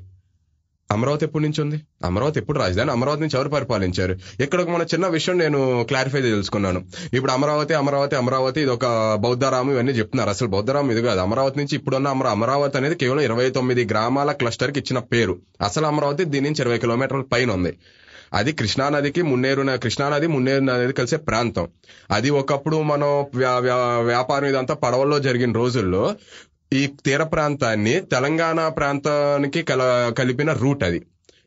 అమరావతి 0.91 1.25
ఎప్పటి 1.25 1.45
నుంచి 1.45 1.61
ఉంది? 1.63 1.79
అమరావతి 2.05 2.41
ఎప్పుడు 2.41 2.59
రాజధాని? 2.59 2.91
అమరావతి 2.91 3.21
నుంచి 3.21 3.37
ఎవరు 3.37 3.49
పరిపాలించారు? 3.49 4.17
ఇక్కడ 4.41 4.61
ఒక 4.61 4.69
మన 4.69 4.83
చిన్న 4.83 5.07
విషయం 5.07 5.39
నేను 5.39 5.85
క్లారిఫై 5.89 6.21
తెలుసుకున్నాను. 6.21 6.85
ఇప్పుడు 7.13 7.33
అమరావతి 7.33 7.75
అమరావతి 7.75 8.17
అమరావతి 8.17 8.61
ఇది 8.61 8.71
ఒక 8.71 8.87
బౌద్ధరామం 9.21 9.73
ఇవన్నీ 9.73 9.93
చెప్తున్నారు. 9.93 10.31
అసలు 10.31 10.49
బౌద్ధరామం 10.49 10.91
ఇది 10.91 11.03
కాదు. 11.03 11.21
అమరావతి 11.21 11.59
నుంచి 11.59 11.77
ఇప్పుడున్న 11.77 12.09
అమరా 12.09 12.31
అమరావతి 12.31 12.79
అనేది 12.79 12.95
కేవలం 12.95 13.21
ఇరవై 13.21 13.51
తొమ్మిది 13.51 13.85
గ్రామాల 13.85 14.33
క్లస్టర్కి 14.33 14.79
ఇచ్చిన 14.79 14.99
పేరు. 14.99 15.39
అసలు 15.61 15.87
అమరావతి 15.87 16.25
దీని 16.25 16.47
నుంచి 16.47 16.63
ఇరవై 16.63 16.79
కిలోమీటర్ల 16.79 17.23
పైన 17.23 17.51
ఉంది. 17.53 17.79
అది 18.35 18.53
కృష్ణానదికి 18.53 19.23
మున్నేరు 19.23 19.63
కృష్ణానది 19.83 20.27
మున్నేరు 20.27 20.65
నది 20.65 20.93
కలిసే 20.93 21.17
ప్రాంతం. 21.17 21.69
అది 22.11 22.31
ఒకప్పుడు 22.31 22.83
మనం 22.83 23.11
వ్యాపారం 24.07 24.47
ఇదంతా 24.49 24.75
పడవల్లో 24.75 25.19
జరిగిన 25.19 25.53
రోజుల్లో 25.53 26.15
ఈ 26.73 26.87
తీర 26.87 27.23
ప్రాంతాన్ని 27.23 28.01
తెలంగాణ 28.01 28.69
ప్రాంతానికి 28.69 29.63
కల 29.63 30.13
కలిపిన 30.19 30.53
రూట్ 30.53 30.85
అది. 30.85 31.03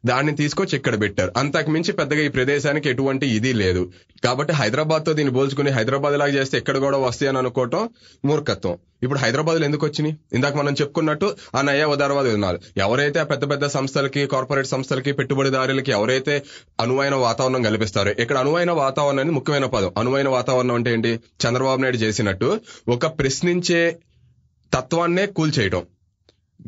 దాన్ని 0.06 0.36
తీసుకొచ్చి 0.36 0.78
ఇక్కడ 0.78 1.02
పెట్టారు. 1.02 1.32
అంతకు 1.38 1.72
మించి 1.72 1.92
పెద్దగా 1.92 2.20
ఈ 2.20 2.28
ప్రదేశానికి 2.28 2.90
ఎటువంటి 2.90 3.28
ఇది 3.28 3.54
లేదు. 3.54 3.92
కాబట్టి 4.24 4.54
హైదరాబాద్తో 4.54 5.14
దీన్ని 5.14 5.34
పోల్చుకుని 5.34 5.70
హైదరాబాద్ 5.70 6.18
లాగా 6.18 6.32
చేస్తే 6.32 6.58
ఎక్కడ 6.58 6.78
కూడా 6.78 6.98
వస్తాయి 6.98 7.30
అని 7.30 7.38
అనుకోవటం 7.38 7.90
మూర్ఖత్వం. 8.26 8.78
ఇప్పుడు 9.04 9.20
హైదరాబాద్లో 9.20 9.66
ఎందుకు 9.66 9.86
వచ్చినాయి? 9.86 10.18
ఇందాక 10.34 10.56
మనం 10.56 10.74
చెప్పుకున్నట్టు 10.74 11.36
ఆ 11.56 11.62
నయ 11.62 11.84
ఉదారవాద 11.86 12.26
విధానాలు 12.26 12.60
ఎవరైతే 12.78 13.20
ఆ 13.20 13.24
పెద్ద 13.24 13.50
పెద్ద 13.50 13.66
సంస్థలకి 13.66 14.28
కార్పొరేట్ 14.28 14.68
సంస్థలకి 14.68 15.12
పెట్టుబడిదారులకి 15.12 15.92
ఎవరైతే 15.92 16.44
అనువైన 16.80 17.16
వాతావరణం 17.16 17.62
కల్పిస్తారో 17.62 18.12
ఇక్కడ 18.12 18.38
అనువైన 18.38 18.72
వాతావరణం 18.72 19.20
అనేది 19.20 19.36
ముఖ్యమైన 19.36 19.66
పదం. 19.66 19.92
అనువైన 19.98 20.30
వాతావరణం 20.30 20.76
అంటే 20.76 20.94
ఏంటి? 20.94 21.20
చంద్రబాబు 21.48 21.82
నాయుడు 21.82 21.98
చేసినట్టు 21.98 22.60
ఒక 22.90 23.06
ప్రశ్నించే 23.06 23.98
తత్వాన్నే 24.74 25.26
కూల్చేయడం 25.26 25.86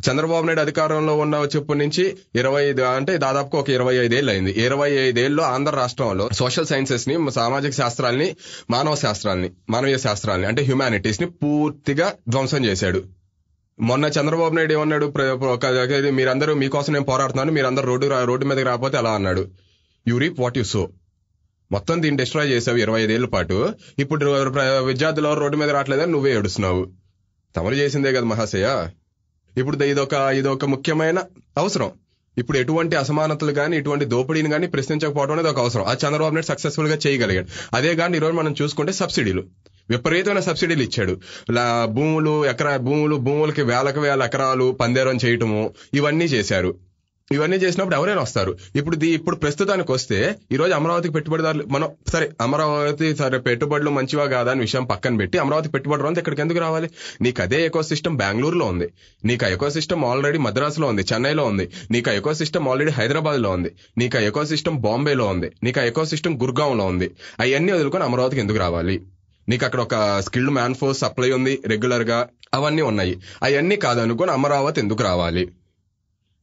చంద్రబాబు 0.09 0.45
నాయుడు 0.45 0.61
అధికారంలో 0.61 1.17
ఉన్న 1.17 1.47
చెప్పు 1.55 1.73
నుంచి 1.73 2.17
ఇరవై 2.35 2.63
ఐదు 2.63 2.81
అంటే 2.81 3.17
దాదాపు 3.17 3.57
ఒక 3.57 3.69
ఇరవై 3.69 3.95
ఐదేళ్ళు 3.95 4.31
అయింది. 4.31 4.51
ఇరవై 4.51 4.91
ఐదేళ్ళు 4.91 5.41
ఆంధ్ర 5.41 5.75
రాష్ట్రంలో 5.75 6.29
సోషల్ 6.33 6.65
సైన్సెస్ని 6.65 7.31
సామాజిక 7.31 7.71
శాస్త్రాల్ని 7.71 8.35
మానవ 8.69 8.95
శాస్త్రాల్ని 8.95 9.49
మానవీయ 9.69 9.97
శాస్త్రాల్ని 9.97 10.47
అంటే 10.47 10.63
హ్యుమానిటీస్ని 10.63 11.29
పూర్తిగా 11.29 12.13
ధ్వంసం 12.29 12.65
చేశాడు. 12.65 13.03
మొన్న 13.79 14.05
చంద్రబాబు 14.05 14.55
నాయుడు 14.55 14.73
ఏమన్నాడు? 14.73 15.13
ఒక- 15.31 16.11
మీరందరూ 16.11 16.53
మీకోసం 16.53 16.93
నేను 16.93 17.05
పోరాడుతున్నాను 17.05 17.51
మీరందరూ 17.51 17.85
రోడ్డు 17.85 18.25
రోడ్డు 18.25 18.45
మీదకి 18.45 18.63
రాకపోతే 18.63 18.97
అలా 18.97 19.11
అన్నాడు. 19.11 19.47
You 20.07 20.17
reap 20.17 20.39
what 20.39 20.57
you 20.57 20.63
sow 20.63 20.89
మొత్తం 21.71 22.01
దీన్ని 22.03 22.19
డిస్ట్రాయ్ 22.21 22.49
చేసావు 22.49 22.77
ఇరవై 22.77 23.01
ఐదేళ్ళ 23.01 23.25
పాటు. 23.25 23.73
ఇప్పుడు 23.99 24.49
ప్ర- 24.49 24.83
విద్యార్థులు 24.85 25.33
రోడ్డు 25.33 25.57
మీద 25.57 25.69
రావట్లేదని 25.69 26.11
నువ్వే 26.11 26.35
ఏడుస్తున్నావు. 26.35 27.00
తమరు 27.55 27.75
చేసిందే 27.75 28.13
కదా 28.13 28.25
మహాశయ. 28.25 28.87
ఇప్పుడు 29.57 29.83
ఇదొక 29.83 30.13
ఇదొక 30.13 30.65
ముఖ్యమైన 30.65 31.19
అవసరం. 31.57 31.91
ఇప్పుడు 32.37 32.57
ఎటువంటి 32.57 32.95
అసమానతలు 32.95 33.51
కానీ 33.51 33.77
ఇటువంటి 33.77 34.05
దోపిడీని 34.05 34.49
కానీ 34.49 34.67
ప్రశ్నించకపోవడం 34.67 35.31
అనేది 35.31 35.49
ఒక 35.49 35.59
అవసరం. 35.59 35.83
ఆ 35.83 35.93
చంద్రబాబు 35.93 36.33
నాయుడు 36.33 36.45
సక్సెస్ఫుల్గా 36.45 36.97
చేయగలిగాడు. 37.07 37.47
అదే 37.75 37.95
కానీ 37.95 38.17
ఈరోజు 38.17 38.35
మనం 38.35 38.55
చూసుకుంటే 38.61 38.91
సబ్సిడీలు. 38.91 39.43
విపరీతమైన 39.89 40.39
సబ్సిడీలు 40.39 40.83
ఇచ్చాడు. 40.83 41.13
భూములు 41.85 42.45
ఎకరా 42.45 42.77
భూములు 42.77 43.15
భూములకి 43.15 43.61
వేలకు 43.61 43.99
వేల 43.99 44.21
ఎకరాలు 44.21 44.71
పందేరం 44.71 45.17
చేయటము 45.25 45.73
ఇవన్నీ 45.93 46.25
చేశారు. 46.25 46.90
ఇవన్నీ 47.33 47.57
చేసినప్పుడు 47.57 47.95
ఎవరైనా 47.95 48.21
వస్తారు. 48.21 48.57
ఇప్పుడు 48.75 48.95
దీ 48.95 49.09
ఇప్పుడు 49.09 49.35
ప్రస్తుతానికి 49.35 49.91
వస్తే 49.91 50.35
ఈ 50.51 50.55
రోజు 50.55 50.73
అమరావతికి 50.73 51.13
పెట్టుబడిదారులు 51.13 51.63
మనం 51.69 51.89
సరే 52.07 52.29
అమరావతి 52.41 53.15
సరే 53.15 53.37
పెట్టుబడులు 53.37 53.89
మంచివా 53.89 54.25
కాదా 54.25 54.51
అని 54.51 54.59
విషయం 54.59 54.83
పక్కన 54.83 55.17
పెట్టి 55.17 55.37
అమరావతి 55.37 55.69
పెట్టుబడి 55.69 56.03
రోజు 56.03 56.19
ఇక్కడికి 56.19 56.41
ఎందుకు 56.41 56.59
రావాలి? 56.59 56.89
నీకు 57.21 57.41
అదే 57.41 57.65
ఎకో 57.65 57.83
సిస్టమ్ 57.83 58.17
బెంగళూరులో 58.17 58.65
ఉంది. 58.65 58.87
నీకు 59.25 59.45
ఎకో 59.45 59.69
సిస్టమ్ 59.69 60.05
ఆల్రెడీ 60.05 60.37
మద్రాసులో 60.37 60.87
ఉంది 60.87 61.05
చెన్నైలో 61.13 61.45
ఉంది. 61.45 61.71
నీకు 61.91 62.09
ఆ 62.09 62.13
ఎకో 62.13 62.33
సిస్టమ్ 62.33 62.67
ఆల్రెడీ 62.67 62.91
హైదరాబాద్లో 62.91 63.49
ఉంది. 63.49 63.71
నీకు 63.97 64.17
ఆ 64.17 64.21
ఎకో 64.21 64.45
సిస్టమ్ 64.45 64.77
బాంబేలో 64.77 65.25
ఉంది. 65.25 65.51
నీకు 65.63 65.79
ఆ 65.79 65.83
ఎకో 65.83 66.05
సిస్టమ్ 66.05 66.37
గుర్గాంలో 66.37 66.85
ఉంది. 66.85 67.11
అవన్నీ 67.39 67.71
వదులుకొని 67.71 68.03
అమరావతికి 68.03 68.41
ఎందుకు 68.41 68.57
రావాలి? 68.57 69.01
నీకు 69.49 69.65
అక్కడ 69.65 69.79
ఒక 69.79 70.19
స్కిల్డ్ 70.19 70.51
మ్యాన్ 70.51 70.75
ఫోర్స్ 70.75 70.99
సప్లై 70.99 71.31
ఉంది 71.31 71.61
రెగ్యులర్గా 71.65 72.27
అవన్నీ 72.53 72.81
ఉన్నాయి. 72.81 73.21
అవన్నీ 73.43 73.75
కాదనుకొని 73.75 74.31
అమరావతి 74.31 74.81
ఎందుకు 74.81 75.03
రావాలి? 75.03 75.49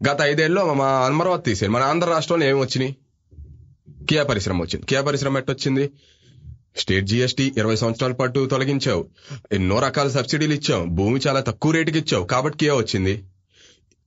గత 0.07 0.19
ఐదేళ్ళలో 0.21 0.75
మా 0.75 0.87
అమరావతి 0.87 1.51
తీసేయండి 1.51 1.77
మన 1.77 1.83
ఆంధ్ర 1.83 2.09
రాష్ట్రంలో 2.09 2.47
ఏమి 2.47 2.61
వచ్చినాయి? 2.61 2.97
కియా 4.09 4.23
పరిశ్రమ 4.23 4.61
వచ్చింది. 4.61 4.87
కియా 4.87 5.01
పరిశ్రమ 5.01 5.39
ఎట్టొచ్చింది? 5.39 5.91
స్టేట్ 6.77 7.07
జీఎస్టీ 7.07 7.55
ఇరవై 7.57 7.77
సంవత్సరాల 7.77 8.13
పాటు 8.13 8.47
తొలగించావు. 8.47 9.07
ఎన్నో 9.53 9.79
రకాల 9.79 10.09
సబ్సిడీలు 10.09 10.55
ఇచ్చావు. 10.55 10.85
భూమి 10.85 11.21
చాలా 11.29 11.41
తక్కువ 11.41 11.73
రేటుకి 11.73 11.99
ఇచ్చావు. 11.99 12.27
కాబట్టి 12.27 12.59
కియా 12.59 12.75
వచ్చింది. 12.75 13.25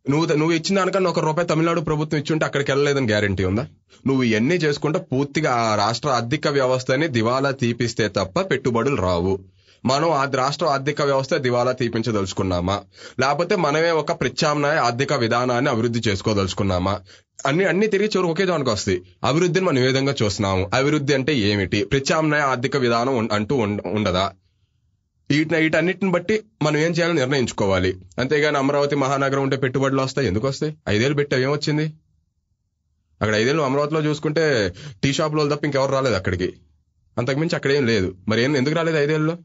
నువ్వు 0.10 0.36
నువ్వు 0.36 0.52
ఇచ్చిన 0.52 0.78
దానికన్నా 0.78 1.10
ఒక 1.10 1.20
రూపాయి 1.20 1.48
తమిళనాడు 1.48 1.82
ప్రభుత్వం 1.82 2.20
ఇచ్చుంటే 2.20 2.46
అక్కడికి 2.46 2.72
వెళ్ళలేదని 2.72 3.08
గ్యారంటీ 3.08 3.44
ఉందా? 3.44 3.68
నువ్వు 4.08 4.24
ఇవన్నీ 4.24 4.56
చేసుకుంటే 4.56 5.00
పూర్తిగా 5.00 5.52
ఆ 5.52 5.76
రాష్ట్ర 5.76 6.10
ఆర్థిక 6.10 6.48
వ్యవస్థని 6.48 7.08
దివాలా 7.08 7.52
తీపిస్తే 7.52 8.08
తప్ప 8.08 8.42
పెట్టుబడులు 8.42 8.96
రావు. 8.96 9.40
మనం 9.86 10.12
ఆ 10.12 10.32
రాష్ట్ర 10.36 10.66
ఆర్థిక 10.66 11.02
వ్యవస్థ 11.02 11.36
దివాలా 11.36 11.72
తీపించదలుచుకున్నామా? 11.72 12.84
లేకపోతే 13.20 13.56
మనమే 13.56 13.92
ఒక 13.92 14.22
ప్రత్యామ్నాయ 14.22 14.78
ఆర్థిక 14.78 15.14
విధానాన్ని 15.14 15.72
అభివృద్ధి 15.72 16.02
చేసుకోదలుచుకున్నామా? 16.08 17.00
అన్ని 17.46 17.66
అన్ని 17.66 17.88
తిరిగి 17.88 18.08
చివరి 18.08 18.28
ఒకే 18.28 18.46
దానికి 18.46 18.70
వస్తాయి. 18.70 19.02
అభివృద్ధిని 19.24 19.66
మనం 19.66 19.80
ఏ 19.80 19.86
విధంగా 19.86 20.16
చూస్తున్నాము? 20.24 20.72
అభివృద్ధి 20.74 21.14
అంటే 21.14 21.36
ఏమిటి? 21.36 21.84
ప్రత్యామ్నాయ 21.84 22.42
ఆర్థిక 22.42 22.78
విధానం 22.78 23.30
అంటూ 23.32 23.56
ఉండ- 23.56 23.88
ఉండదా? 23.88 24.34
వీటిని 25.30 25.60
వీటన్నిటిని 25.60 26.12
బట్టి 26.12 26.44
మనం 26.62 26.78
ఏం 26.78 26.92
చేయాలో 26.92 27.14
నిర్ణయించుకోవాలి. 27.14 28.02
అంతేగాని 28.20 28.58
అమరావతి 28.58 28.96
మహానగరం 28.96 29.44
ఉంటే 29.44 29.58
పెట్టుబడులు 29.58 30.02
వస్తాయి. 30.02 30.28
ఎందుకు 30.28 30.48
వస్తాయి? 30.48 30.76
ఐదేళ్ళు 30.90 31.16
పెట్టావు 31.16 31.42
ఏమొచ్చింది? 31.42 31.84
అక్కడ 33.22 33.36
ఐదేళ్ళు 33.36 33.64
అమరావతిలో 33.64 34.02
చూసుకుంటే 34.02 34.74
టీ 35.04 35.14
షాప్లో 35.14 35.50
తప్ప 35.50 35.66
ఇంకెవరు 35.66 35.92
రాలేదు 35.92 36.16
అక్కడికి. 36.16 36.54
అంతకుమించి 37.18 37.56
అక్కడ 37.56 37.72
ఏం 37.72 37.86
లేదు. 37.86 38.16
మరి 38.28 38.44
ఏం 38.44 38.58
ఎందుకు 38.58 38.76
రాలేదు 38.76 38.98
ఐదేళ్ళలో 38.98 39.38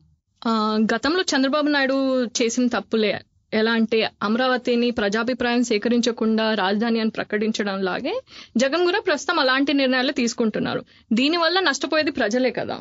గతంలో 0.95 1.23
చంద్రబాబు 1.23 1.69
నాయుడు 1.69 2.25
చేసిన 2.25 2.67
తప్పులే. 2.67 3.21
ఎలా 3.55 3.73
అంటే 3.73 4.11
అమరావతిని 4.23 4.91
ప్రజాభిప్రాయం 4.91 5.65
సేకరించకుండా 5.65 6.55
రాజధాని 6.55 7.01
అని 7.01 7.11
ప్రకటించడం 7.11 7.83
లాగే 7.83 8.21
జగన్ 8.57 8.85
కూడా 8.85 9.01
ప్రస్తుతం 9.01 9.39
అలాంటి 9.39 9.73
నిర్ణయాలు 9.73 10.13
తీసుకుంటున్నారు. 10.13 10.85
దీనివల్ల 11.13 11.61
నష్టపోయేది 11.61 12.11
ప్రజలే 12.11 12.51
కదా. 12.51 12.79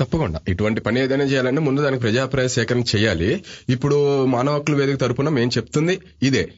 తప్పకుండా. 0.00 0.40
ఇటువంటి 0.48 0.80
పని 0.80 1.00
ఏదైనా 1.00 1.24
చేయాలంటే 1.24 1.60
ముందు 1.60 1.82
దానికి 1.82 2.00
ప్రజాభిప్రాయ 2.00 2.48
సేకరణ 2.48 2.80
చేయాలి. 2.80 3.44
ఇప్పుడు 3.68 4.24
మానవ 4.24 4.54
హక్కుల 4.54 4.74
వేదిక 4.74 4.96
తరపున 4.96 5.28
మేము 5.28 5.50
చెప్తుంది 5.56 6.00
ఇదే. 6.22 6.52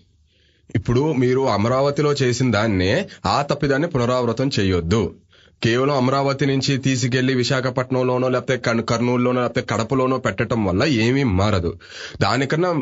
ఇప్పుడు 0.74 1.12
మీరు 1.12 1.48
అమరావతిలో 1.48 2.12
చేసిన 2.12 2.50
దాన్నే 2.50 3.08
ఆ 3.26 3.42
తప్పిదాన్ని 3.42 3.88
పునరావృతం 3.88 4.50
చేయొద్దు. 4.60 5.14
కేవలం 5.62 5.96
అమరావతి 5.96 6.46
నుంచి 6.46 6.78
తీసుకెళ్ళి 6.78 7.34
విశాఖపట్నంలోనో 7.34 8.28
లేకపోతే 8.28 8.56
కర్నూలులోనో 8.80 9.40
లేకపోతే 9.40 9.66
కడపలోనో 9.70 10.18
పెట్టడం 10.18 10.64
వల్ల 10.64 10.84
ఏమీ 10.84 11.24
మారదు. 11.24 11.78
దానికన్నా 12.22 12.74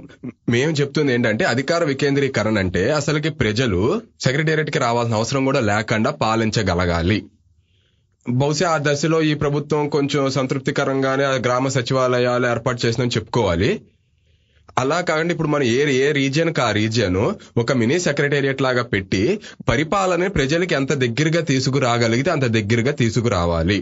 మేము 0.48 0.72
చెప్తుంది 0.72 1.12
ఏంటంటే 1.12 1.44
అధికార 1.44 1.84
వికేంద్రీకరణ 1.84 2.58
అంటే 2.58 2.90
అసలుకి 2.90 3.28
ప్రజలు 3.28 4.02
సెక్రటేరియట్కి 4.20 4.78
రావాల్సిన 4.78 5.14
అవసరం 5.14 5.44
కూడా 5.44 5.60
లేకుండా 5.60 6.10
పాలించగలగాలి. 6.10 7.24
బహుశా 8.30 8.70
ఆ 8.70 8.78
దశలో 8.82 9.22
ఈ 9.22 9.34
ప్రభుత్వం 9.34 9.88
కొంచెం 9.88 10.30
సంతృప్తికరంగానే 10.30 11.24
గ్రామ 11.24 11.68
సచివాలయాలు 11.68 12.46
ఏర్పాటు 12.46 12.87
చేసిందని 12.87 13.10
చెప్పుకోవాలి. 13.10 13.80
అలా 14.79 15.00
కాకుండా 15.00 15.33
ఇప్పుడు 15.33 15.48
మనం 15.48 15.62
ఏ 15.62 16.07
ఏ 16.07 16.12
రీజియన్ 16.12 16.55
ఆ 16.61 16.70
రీజియన్ 16.70 17.18
ఒక 17.57 17.72
మినీ 17.72 17.98
సెక్రటేరియట్ 17.98 18.62
లాగా 18.62 18.83
పెట్టి 18.83 19.40
పరిపాలన 19.68 20.27
ప్రజలకి 20.27 20.74
ఎంత 20.74 20.92
దగ్గరగా 20.92 21.40
తీసుకురాగలిగితే 21.40 22.31
అంత 22.31 22.44
దగ్గరగా 22.44 22.92
తీసుకురావాలి. 22.92 23.79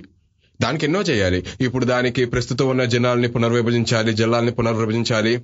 దానికి 0.60 0.86
ఎన్నో 0.86 1.00
చేయాలి. 1.00 1.46
ఇప్పుడు 1.60 1.84
దానికి 1.84 2.24
ప్రస్తుతం 2.24 2.68
ఉన్న 2.68 2.84
జనాల్ని 2.84 3.28
పునర్విభజించాలి 3.28 4.12
జిల్లాల్ని 4.12 4.52
పునర్విభజించాలి. 4.52 5.34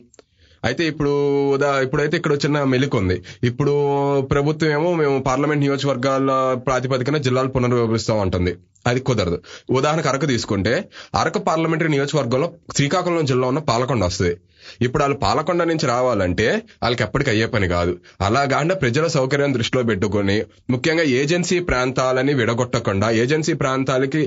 అయితే 0.65 0.87
ఇప్పుడు 0.87 1.11
ఉదా 1.55 1.81
ఇప్పుడైతే 1.81 2.17
ఇక్కడ 2.17 2.33
చిన్న 2.45 2.63
మెలిక 2.65 2.97
ఉంది. 2.97 3.17
ఇప్పుడు 3.51 3.75
ప్రభుత్వం 4.23 4.71
ఏమో 4.71 4.95
మేము 4.95 5.19
పార్లమెంట్ 5.23 5.65
నియోజకవర్గాల 5.65 6.31
ప్రాతిపదికన 6.67 7.17
జిల్లాలు 7.17 7.49
పునర్విభజిస్తాం 7.49 8.21
అంటుంది. 8.21 8.53
అది 8.87 9.01
కుదరదు. 9.01 9.39
ఉదాహరణకు 9.71 10.09
అరకు 10.09 10.27
తీసుకుంటే 10.27 10.73
అరకు 11.15 11.39
పార్లమెంటరీ 11.39 11.89
నియోజకవర్గంలో 11.89 12.49
శ్రీకాకుళం 12.77 13.27
జిల్లా 13.27 13.47
ఉన్న 13.47 13.59
పాలకొండ 13.59 14.05
వస్తుంది. 14.05 14.35
ఇప్పుడు 14.83 15.03
వాళ్ళు 15.03 15.17
పాలకొండ 15.25 15.63
నుంచి 15.63 15.87
రావాలంటే 15.87 16.47
వాళ్ళకి 16.83 17.03
ఎప్పటికి 17.03 17.31
అయ్యే 17.31 17.47
పని 17.47 17.69
కాదు. 17.69 17.93
అలాగాండా 18.21 18.75
ప్రజల 18.75 19.07
సౌకర్యం 19.07 19.55
దృష్టిలో 19.55 19.83
పెట్టుకొని 19.83 20.37
ముఖ్యంగా 20.71 21.03
ఏజెన్సీ 21.21 21.61
ప్రాంతాలని 21.61 22.35
విడగొట్టకుండా 22.35 23.11
ఏజెన్సీ 23.11 23.53
ప్రాంతాలకి 23.53 24.23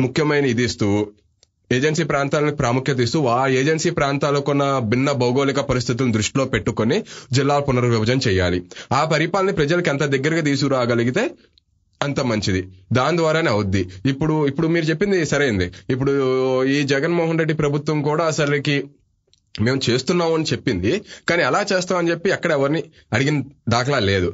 ముఖ్యమైన 0.00 0.44
ఇది 0.44 0.64
ఇస్తూ 0.64 0.88
ఏజెన్సీ 1.70 2.04
ప్రాంతాలకు 2.04 2.56
ప్రాముఖ్యత 2.56 3.00
ఇస్తూ 3.00 3.26
ఆ 3.26 3.46
ఏజెన్సీ 3.46 3.90
ప్రాంతాలకు 3.90 4.50
ఉన్న 4.50 4.78
భిన్న 4.78 5.12
భౌగోళిక 5.12 5.60
పరిస్థితులను 5.60 6.12
దృష్టిలో 6.12 6.44
పెట్టుకొని 6.44 7.04
జిల్లాల 7.32 7.60
పునర్విభజన 7.60 8.18
చేయాలి. 8.28 8.64
ఆ 8.92 9.04
పరిపాలన 9.04 9.50
ప్రజలకు 9.50 9.88
ఎంత 9.88 10.02
దగ్గరగా 10.02 10.40
తీసుకురాగలిగితే 10.40 11.30
అంత 12.02 12.20
మంచిది. 12.20 12.68
దాని 12.92 13.16
ద్వారానే 13.16 13.50
అవుద్ది. 13.50 13.90
ఇప్పుడు 14.06 14.46
ఇప్పుడు 14.46 14.66
మీరు 14.66 14.84
చెప్పింది 14.84 15.24
సరైంది. 15.24 15.72
ఇప్పుడు 15.90 16.12
ఈ 16.64 16.82
జగన్మోహన్ 16.82 17.38
రెడ్డి 17.38 17.54
ప్రభుత్వం 17.54 18.02
కూడా 18.02 18.24
అసలుకి 18.24 18.84
మేము 19.60 19.80
చేస్తున్నాం 19.90 20.34
అని 20.34 20.44
చెప్పింది. 20.44 21.04
కానీ 21.28 21.42
ఎలా 21.42 21.66
చేస్తామని 21.72 22.10
చెప్పి 22.10 22.30
ఎక్కడ 22.30 22.52
ఎవరిని 22.52 22.84
అడిగిన 23.12 23.42
దాఖలా 23.68 23.98
లేదు. 23.98 24.30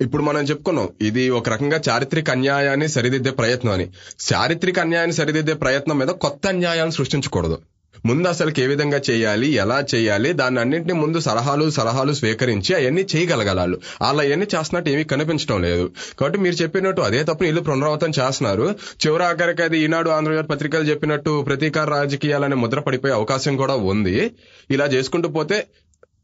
ఇప్పుడు 0.00 0.22
మనం 0.22 0.42
చెప్పుకున్నాం 0.42 0.88
ఇది 1.02 1.30
ఒక 1.30 1.48
రకంగా 1.48 1.80
చారిత్రక 1.88 2.30
అన్యాయాన్ని 2.30 2.88
సరిదిద్దే 2.88 3.30
ప్రయత్నం 3.30 3.72
అని. 3.72 3.90
చారిత్రక 4.32 4.78
అన్యాయాన్ని 4.78 5.16
సరిదిద్దే 5.16 5.52
ప్రయత్నం 5.52 5.98
మీద 5.98 6.08
కొత్త 6.08 6.46
అన్యాయాన్ని 6.46 6.92
సృష్టించకూడదు. 6.92 7.58
ముందు 8.06 8.28
అసలుకి 8.28 8.62
ఏ 8.62 8.66
విధంగా 8.66 9.00
చేయాలి 9.10 9.46
ఎలా 9.46 9.84
చేయాలి 9.94 10.32
దాన్ని 10.32 10.60
అన్నింటినీ 10.60 10.92
ముందు 10.92 11.20
సలహాలు 11.20 11.70
సలహాలు 11.70 12.12
స్వీకరించి 12.12 12.74
అవన్నీ 12.74 13.06
చేయగలగలాలు 13.16 13.78
అలా 14.02 14.22
అవన్నీ 14.24 14.46
చేస్తున్నట్టు 14.56 14.90
ఏమీ 14.90 15.04
కనిపించడం 15.04 15.62
లేదు. 15.62 15.92
కాబట్టి 16.20 16.38
మీరు 16.38 16.54
చెప్పినట్టు 16.54 17.00
అదే 17.00 17.22
తప్పు 17.22 17.44
ఇల్లు 17.44 17.60
పునరావృతం 17.60 18.12
చేస్తున్నారు. 18.20 18.74
చివరి 19.06 19.24
ఆఖరికి 19.24 19.62
అది 19.62 19.78
ఈనాడు 19.78 20.10
ఆంధ్రజ్యోతి 20.10 20.48
పత్రికలు 20.48 20.82
చెప్పినట్టు 20.82 21.42
ప్రతీకార 21.42 21.90
రాజకీయాలనే 21.90 22.54
ముద్ర 22.54 22.80
పడిపోయే 22.80 23.14
అవకాశం 23.14 23.56
కూడా 23.56 23.74
ఉంది. 23.74 24.30
ఇలా 24.70 24.86
చేసుకుంటూ 24.86 25.28
పోతే 25.28 25.66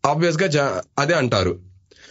ఆబ్వియస్గా 0.06 0.82
అదే 0.98 1.14
అంటారు. 1.14 1.69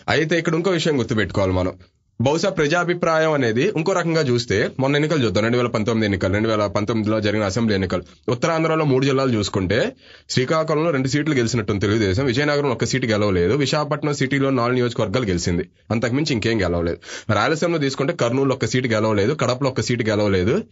అయితే 0.10 0.40
ఇక్కడ 0.40 0.56
ఇంకో 0.56 0.72
విషయం 0.72 1.00
గుర్తుపెట్టుకోవాలి 1.00 1.54
మనం. 1.54 1.74
బహుశా 2.22 2.50
ప్రజాభిప్రాయం 2.50 3.32
అనేది 3.32 3.64
ఇంకో 3.78 3.94
రకంగా 3.94 4.22
చూస్తే 4.22 4.70
మొన్న 4.80 4.96
ఎన్నికలు 4.96 5.26
చూద్దాం. 5.26 5.44
రెండు 5.44 5.58
వేల 5.58 5.68
పంతొమ్మిది 5.68 6.06
ఎన్నికలు 6.06 6.34
రెండు 6.34 6.50
వేల 6.50 6.66
పంతొమ్మిదిలో 6.66 7.22
జరిగిన 7.22 7.46
అసెంబ్లీ 7.46 7.74
ఎన్నికలు. 7.74 8.04
ఉత్తరాంధ్రలో 8.30 8.86
మూడు 8.86 9.06
జిల్లాలు 9.06 9.32
చూసుకుంటే 9.32 9.96
శ్రీకాకుళంలో 10.30 10.92
రెండు 10.92 11.08
సీట్లు 11.08 11.34
గెలిచినట్టు 11.34 11.74
తెలుగుదేశం 11.74 12.26
విజయనగరం 12.26 12.70
ఒక 12.72 12.84
సీటు 12.84 13.06
గెలవలేదు 13.06 13.54
విశాఖపట్నం 13.54 14.14
సిటీలో 14.14 14.50
నాలుగు 14.50 14.76
నియోజకవర్గాలు 14.76 15.26
గెలిచింది. 15.26 15.70
అంతకుమించి 15.92 16.34
ఇంకేం 16.34 16.62
గెలవలేదు. 16.62 16.98
రాయలసీమలో 17.34 17.78
తీసుకుంటే 17.78 18.14
కర్నూలు 18.14 18.54
ఒక 18.54 18.66
సీటు 18.66 18.88
గెలవలేదు 18.88 19.34
కడపలో 19.34 19.70
ఒక 19.70 19.82
సీటు 19.82 20.10
గెలవలేదు. 20.10 20.64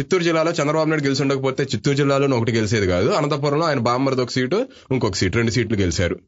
చిత్తూరు 0.00 0.22
జిల్లాలో 0.22 0.50
చంద్రబాబు 0.50 0.88
నాయుడు 0.88 1.04
గెలిచి 1.04 1.22
ఉండకపోతే 1.22 1.64
చిత్తూరు 1.64 1.96
జిల్లాలో 1.96 2.36
ఒకటి 2.36 2.52
గెలిచేది 2.52 2.86
కాదు. 2.86 3.08
అనంతపురంలో 3.08 3.66
ఆయన 3.66 3.78
బామ్మర్ది 3.78 4.22
ఒక 4.22 4.30
సీటు 4.30 4.66
ఇంకొక 4.90 5.14
సీటు 5.14 5.36
రెండు 5.36 5.50
సీట్లు 5.50 5.76
గెలిచారు. 5.76 6.18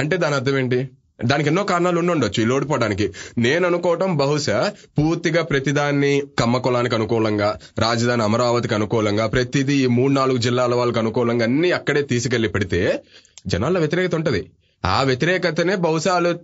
అంటే 0.00 0.16
దాని 0.16 0.34
అర్థం 0.34 0.58
ఏంటి? 0.58 0.88
దానికి 1.24 1.48
ఎన్నో 1.48 1.64
కారణాలు 1.64 1.98
ఉండి 1.98 2.12
ఉండొచ్చు 2.12 2.42
ఈ 2.42 2.46
లోడిపోవడానికి. 2.46 3.12
నేను 3.38 3.66
అనుకోవటం 3.66 4.16
బహుశా 4.16 4.72
పూర్తిగా 4.98 5.42
ప్రతిదాన్ని 5.42 6.22
కమ్మ 6.38 6.58
కులానికి 6.58 6.94
అనుకూలంగా 6.94 7.58
రాజధాని 7.78 8.22
అమరావతికి 8.22 8.74
అనుకూలంగా 8.74 9.26
ప్రతిదీ 9.26 9.76
ఈ 9.84 9.86
మూడు 9.86 10.12
నాలుగు 10.12 10.36
జిల్లాల 10.36 10.74
వాళ్ళకి 10.74 10.98
అనుకూలంగా 10.98 11.44
అన్ని 11.44 11.70
అక్కడే 11.72 12.02
తీసుకెళ్ళి 12.02 12.48
పెడితే 12.48 13.02
జనాల 13.46 13.78
వ్యతిరేకత 13.78 14.14
ఉంటది. 14.14 14.50
ఆ 14.84 15.02
వ్యతిరేకతనే 15.02 15.76
బహుశా 15.76 16.36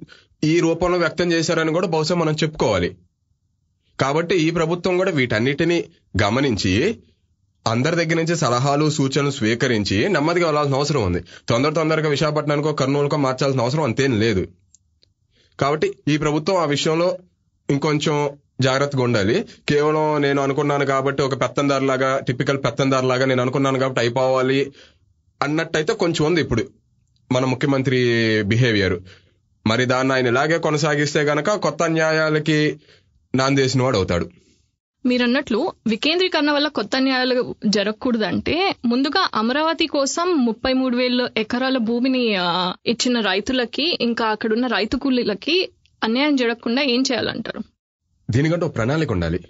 ఈ 0.45 0.61
రూపంలో 0.61 0.99
వ్యక్తం 0.99 1.33
చేశారని 1.33 1.73
కూడా 1.73 1.87
బహుశా 1.87 2.15
మనం 2.15 2.33
చెప్పుకోవాలి. 2.33 2.97
కాబట్టి 4.01 4.35
ఈ 4.37 4.51
ప్రభుత్వం 4.51 4.97
కూడా 4.97 5.11
వీటన్నిటిని 5.11 5.85
గమనించి 6.23 6.99
అందరి 7.67 7.97
దగ్గర 7.97 8.15
నుంచి 8.15 8.37
సలహాలు 8.37 8.91
సూచనలు 8.91 9.31
స్వీకరించి 9.31 10.09
నెమ్మదిగా 10.09 10.47
వెళ్ళాల్సిన 10.47 10.75
అవసరం 10.75 11.03
ఉంది. 11.03 11.25
తొందర 11.49 11.71
తొందరగా 11.71 12.09
విశాఖపట్నానికో 12.09 12.73
కర్నూలుకో 12.73 13.17
మార్చాల్సిన 13.17 13.61
అవసరం 13.61 13.83
అంతేం 13.83 14.21
లేదు. 14.21 14.43
కాబట్టి 15.63 15.89
ఈ 16.09 16.19
ప్రభుత్వం 16.19 16.57
ఆ 16.57 16.65
విషయంలో 16.65 17.19
ఇంకొంచెం 17.71 18.17
జాగ్రత్తగా 18.61 19.03
ఉండాలి. 19.03 19.37
కేవలం 19.69 20.23
నేను 20.23 20.43
అనుకున్నాను 20.43 20.85
కాబట్టి 20.87 21.23
ఒక 21.23 21.41
పెత్తందారులాగా 21.41 22.19
టిపికల్ 22.19 22.59
పెత్తందారులాగా 22.59 23.25
నేను 23.25 23.43
అనుకున్నాను 23.43 23.79
కాబట్టి 23.79 24.01
అయిపోవాలి 24.01 24.73
అన్నట్టయితే 25.43 25.93
కొంచెం 25.93 26.27
ఉంది 26.27 26.41
ఇప్పుడు. 26.41 26.65
మన 27.33 27.45
ముఖ్యమంత్రి 27.45 27.99
బిహేవియర్. 28.43 28.97
మరి 29.67 29.85
దాన్ని 29.85 30.15
ఆయన 30.15 30.27
ఇలాగే 30.27 30.59
కొనసాగిస్తే 30.59 31.21
గనక 31.21 31.51
కొత్త 31.67 31.83
న్యాయాలకి 31.83 32.59
నాందేసిన 33.35 33.83
వాడు 33.83 33.97
అవుతాడు 33.97 34.27
మీరన్నట్లు 35.05 35.73
వికేంద్రీకరణ 35.87 36.51
వల్ల 36.51 36.69
కొత్త 36.69 36.97
న్యాయాలు 36.97 37.55
జరగకూడదంటే 37.67 38.75
ముందుగా 38.85 39.29
అమరావతి 39.35 39.87
కోసం 39.87 40.45
ముప్పై 40.45 40.73
మూడు 40.73 40.97
వేల 40.97 41.29
ఎకరాల 41.37 41.77
భూమిని 41.77 42.23
ఇచ్చిన 42.87 43.21
రైతులకి 43.21 43.99
ఇంకా 44.01 44.27
అక్కడున్న 44.27 44.67
రైతు 44.67 44.97
కూలీలకి 44.97 45.69
అన్యాయం 46.05 46.37
జరగకుండా 46.37 46.83
ఏం 46.83 47.03
చేయాలంటారు? 47.13 47.61
దీనికంటే 48.31 48.67
ఒక 48.67 48.77
ప్రణాళిక 48.77 49.13
ఉండాలి. 49.13 49.41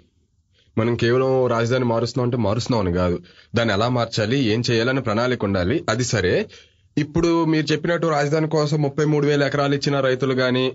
మనం 0.77 0.95
కేవలం 0.95 1.47
రాజధాని 1.47 1.85
మారుస్తున్నాం 1.85 2.27
అంటే 2.27 2.37
మారుస్తున్నాం 2.37 2.87
అని 2.87 2.95
కాదు. 2.95 3.19
దాన్ని 3.55 3.73
ఎలా 3.73 3.89
మార్చాలి 3.89 4.37
ఏం 4.43 4.63
చేయాలని 4.71 5.01
ప్రణాళిక 5.01 5.45
ఉండాలి. 5.45 5.83
అది 5.89 6.03
సరే. 6.03 6.49
ఇప్పుడు 6.97 7.45
మీరు 7.45 7.65
చెప్పినట్టు 7.71 8.07
రాజధాని 8.07 8.49
కోసం 8.49 8.81
ముప్పై 8.81 9.05
మూడు 9.05 9.27
వేల 9.27 9.43
ఎకరాలు 9.43 9.75
ఇచ్చిన 9.75 9.99
రైతులు 9.99 10.33
గాని 10.33 10.71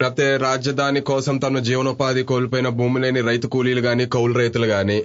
ప్రతి 0.00 0.26
రాజధాని 0.46 1.00
కోసం 1.10 1.38
తన 1.38 1.58
జీవనోపాధి 1.58 2.22
కోల్పోయిన 2.22 2.68
భూమి 2.80 2.98
లేని 3.02 3.20
రైతు 3.20 3.46
కూలీలు 3.46 3.80
కానీ 3.86 4.04
కౌలు 4.06 4.34
రైతులు 4.38 4.66
కానీ 4.66 4.98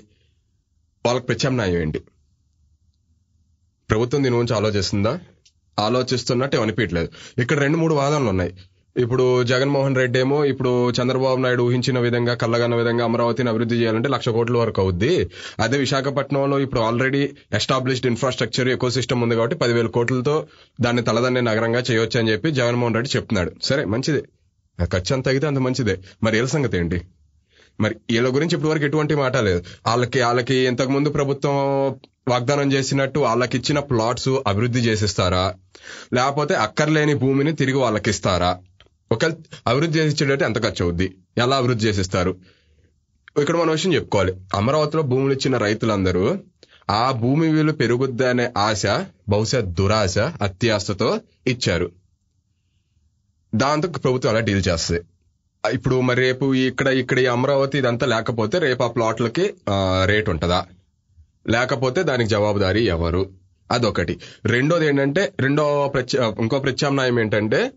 వాళ్ళకి 1.06 1.25
ప్రత్యామ్నాయం 1.25 1.77
ఏంటి? 1.84 1.99
ప్రభుత్వం 3.89 4.23
దీని 4.23 4.36
గురించి 4.36 4.56
ఆలోచిస్తుందా? 4.58 5.13
ఆలోచిస్తున్నట్టు 5.77 6.58
అనిపించలేదు 6.58 7.10
ఇక్కడ 7.43 7.58
రెండు 7.60 7.77
మూడు 7.77 7.93
వాదనలు 8.01 8.29
ఉన్నాయి. 8.34 8.53
ఇప్పుడు 8.95 9.25
జగన్మోహన్ 9.51 9.95
రెడ్డి 9.95 10.19
ఏమో 10.19 10.45
ఇప్పుడు 10.51 10.91
చంద్రబాబు 10.97 11.39
నాయుడు 11.45 11.63
ఊహించిన 11.69 11.99
విధంగా 12.06 12.34
కళ్ళగన్న 12.43 12.75
విధంగా 12.82 13.03
అమరావతిని 13.10 13.49
అభివృద్ధి 13.53 13.79
చేయాలంటే 13.82 14.10
లక్ష 14.15 14.29
కోట్ల 14.29 14.58
వరకు 14.58 14.82
అవుద్ది. 14.84 15.13
అదే 15.65 15.77
విశాఖపట్నంలో 15.77 16.60
ఇప్పుడు 16.65 16.82
already 16.82 17.23
established 17.60 18.08
infrastructure 18.12 18.69
eco 18.75 18.89
system 18.97 19.23
ఉంది 19.27 19.38
కాబట్టి 19.39 19.58
పదివేల 19.63 19.91
కోట్లతో 19.97 20.36
దాన్ని 20.82 21.03
తలదన్నే 21.10 21.43
నగరంగా 21.51 21.84
చేయొచ్చు 21.89 22.19
అని 22.21 22.32
చెప్పి 22.34 22.51
జగన్మోహన్ 22.62 22.97
రెడ్డి 22.99 23.12
చెప్తున్నాడు. 23.17 23.53
సరే 23.69 23.86
మంచిదే. 23.95 24.23
ఆ 24.81 24.86
ఖర్చు 24.86 25.15
అంత 25.15 25.25
తగ్గితే 25.25 25.47
అంత 25.47 25.57
మంచిదే. 25.57 25.99
మరి 26.23 26.36
వీళ్ళ 26.36 26.49
సంగతి 26.49 26.77
ఏంటి? 26.77 27.01
మరి 27.79 27.95
వీళ్ళ 28.12 28.27
గురించి 28.36 28.55
ఇప్పటి 28.55 28.71
వరకు 28.71 28.83
ఎటువంటి 28.83 29.15
మాట 29.15 29.38
లేదు. 29.38 29.63
వాళ్ళకి 29.88 30.21
వాళ్ళకి 30.21 30.55
ఇంతకుముందు 30.55 31.09
ప్రభుత్వం 31.09 31.55
వాగ్దానం 32.27 32.73
చేసినట్టు 32.73 33.19
వాళ్ళకి 33.19 33.57
ఇచ్చిన 33.57 33.79
ప్లాట్స్ 33.79 34.29
అభివృద్ధి 34.47 34.79
చేసిస్తారా? 34.79 35.55
లేకపోతే 36.13 36.53
అక్కర్లేని 36.53 37.13
భూమిని 37.13 37.55
తిరిగి 37.55 37.77
వాళ్ళకి 37.77 38.09
ఇస్తారా 38.09 38.57
ఒకవేళ 39.12 39.33
అభివృద్ధి 39.67 39.99
చేసిచ్చేటట్టు 39.99 40.45
ఎంత 40.45 40.63
ఖర్చు 40.63 40.86
అవుద్ది 40.86 41.15
ఎలా 41.38 41.57
అభివృద్ధి 41.57 41.88
చేసిస్తారు? 41.88 42.38
ఇక్కడ 43.39 43.57
మనం 43.57 43.69
విషయం 43.69 43.93
చెప్పుకోవాలి. 43.93 44.33
అమరావతిలో 44.53 45.03
భూములు 45.03 45.33
ఇచ్చిన 45.33 45.57
రైతులందరూ 45.57 46.38
ఆ 46.89 47.12
భూమి 47.12 47.51
వీలు 47.51 47.71
పెరుగుద్ది 47.71 48.25
అనే 48.25 48.49
ఆశ 48.57 48.86
బహుశా 49.29 49.59
దురాశ 49.59 50.17
అత్యాశతో 50.17 51.19
ఇచ్చారు. 51.47 51.91
దాంతో 53.55 53.87
ప్రభుత్వం 53.89 54.31
అలా 54.31 54.39
డీల్ 54.39 54.63
చేస్తుంది. 54.69 55.01
ఇప్పుడు 55.63 56.01
మరి 56.01 56.19
రేపు 56.21 56.45
ఇక్కడ 56.53 56.87
ఇక్కడ 56.87 57.19
ఈ 57.19 57.25
అమరావతి 57.25 57.77
ఇదంతా 57.77 58.05
లేకపోతే 58.05 58.59
రేపు 58.59 58.83
ఆ 58.83 58.87
ప్లాట్లకి 58.87 59.45
రేట్ 60.05 60.29
ఉంటుందా? 60.29 60.65
లేకపోతే 61.49 62.03
దానికి 62.03 62.29
జవాబుదారీ 62.29 62.83
ఎవరు? 62.87 63.21
అదొకటి. 63.71 64.13
రెండోది 64.45 64.85
ఏంటంటే 64.87 65.33
రెండో 65.39 65.87
ప్రత్యా 65.93 66.33
ఇంకో 66.39 66.59
ప్రత్యామ్నాయం 66.59 67.19
ఏంటంటే 67.19 67.71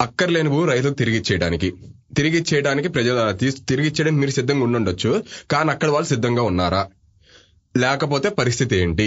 అక్కర్లేని 0.00 0.48
భూమి 0.48 0.66
రైతులకు 0.72 0.94
తిరిగి 0.94 1.16
ఇచ్చేయడానికి 1.16 1.68
తిరిగి 2.16 2.38
ఇచ్చేయడానికి 2.38 2.88
ప్రజలు 2.88 3.32
తిరిగి 3.68 3.88
ఇచ్చేయడానికి 3.88 4.20
మీరు 4.20 4.30
సిద్ధంగా 4.30 4.64
ఉండుండొచ్చు. 4.64 5.10
కానీ 5.50 5.70
అక్కడ 5.70 5.90
వాళ్ళు 5.90 6.08
సిద్ధంగా 6.08 6.42
ఉన్నారా? 6.42 6.82
లేకపోతే 7.74 8.28
పరిస్థితి 8.28 8.76
ఏంటి? 8.76 9.06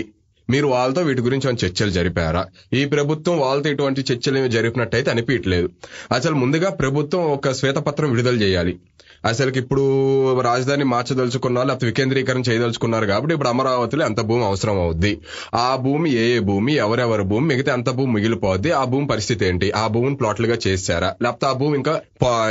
మీరు 0.50 0.68
వాళ్ళతో 0.68 1.02
వీటి 1.02 1.22
గురించి 1.22 1.56
చర్చలు 1.66 1.90
జరిపారా? 1.90 2.46
ఈ 2.74 2.86
ప్రభుత్వం 2.86 3.40
వాళ్ళతో 3.40 3.70
ఇటువంటి 3.70 4.06
చర్చలు 4.14 4.38
ఏమి 4.38 4.50
జరిపినట్టయితే 4.50 5.12
అనిపించట్లేదు. 5.12 5.70
అసలు 6.12 6.36
ముందుగా 6.36 6.70
ప్రభుత్వం 6.70 7.22
ఒక 7.22 7.52
శ్వేతపత్రం 7.52 8.10
విడుదల 8.10 8.36
చేయాలి. 8.36 8.78
అసలుకి 9.26 9.60
ఇప్పుడు 9.60 10.40
రాజధాని 10.40 10.84
మార్చదలుచుకున్నారు 10.84 11.68
లేకపోతే 11.68 11.86
వికేంద్రీకరణ 11.86 12.42
చేయదలుచుకున్నారు 12.50 13.06
కాబట్టి 13.06 13.34
ఇప్పుడు 13.34 13.50
అమరావతిలో 13.50 14.06
ఎంత 14.06 14.22
భూమి 14.22 14.46
అవసరం 14.46 14.80
అవుద్ది. 14.80 15.22
ఆ 15.56 15.76
భూమి 15.76 16.14
ఏ 16.14 16.36
ఏ 16.36 16.40
భూమి 16.40 16.74
ఎవరెవరి 16.74 17.24
భూమి 17.24 17.56
మిగతా 17.56 17.74
ఎంత 17.74 17.90
భూమి 17.90 18.14
మిగిలిపోద్ది. 18.14 18.72
ఆ 18.72 18.84
భూమి 18.84 19.08
పరిస్థితి 19.08 19.46
ఏంటి? 19.46 19.72
ఆ 19.72 19.88
భూమిని 19.88 20.16
ప్లాట్లుగా 20.16 20.58
చేశారా? 20.68 21.16
లేకపోతే 21.22 21.46
ఆ 21.46 21.54
భూమి 21.54 21.76
ఇంకా 21.76 22.02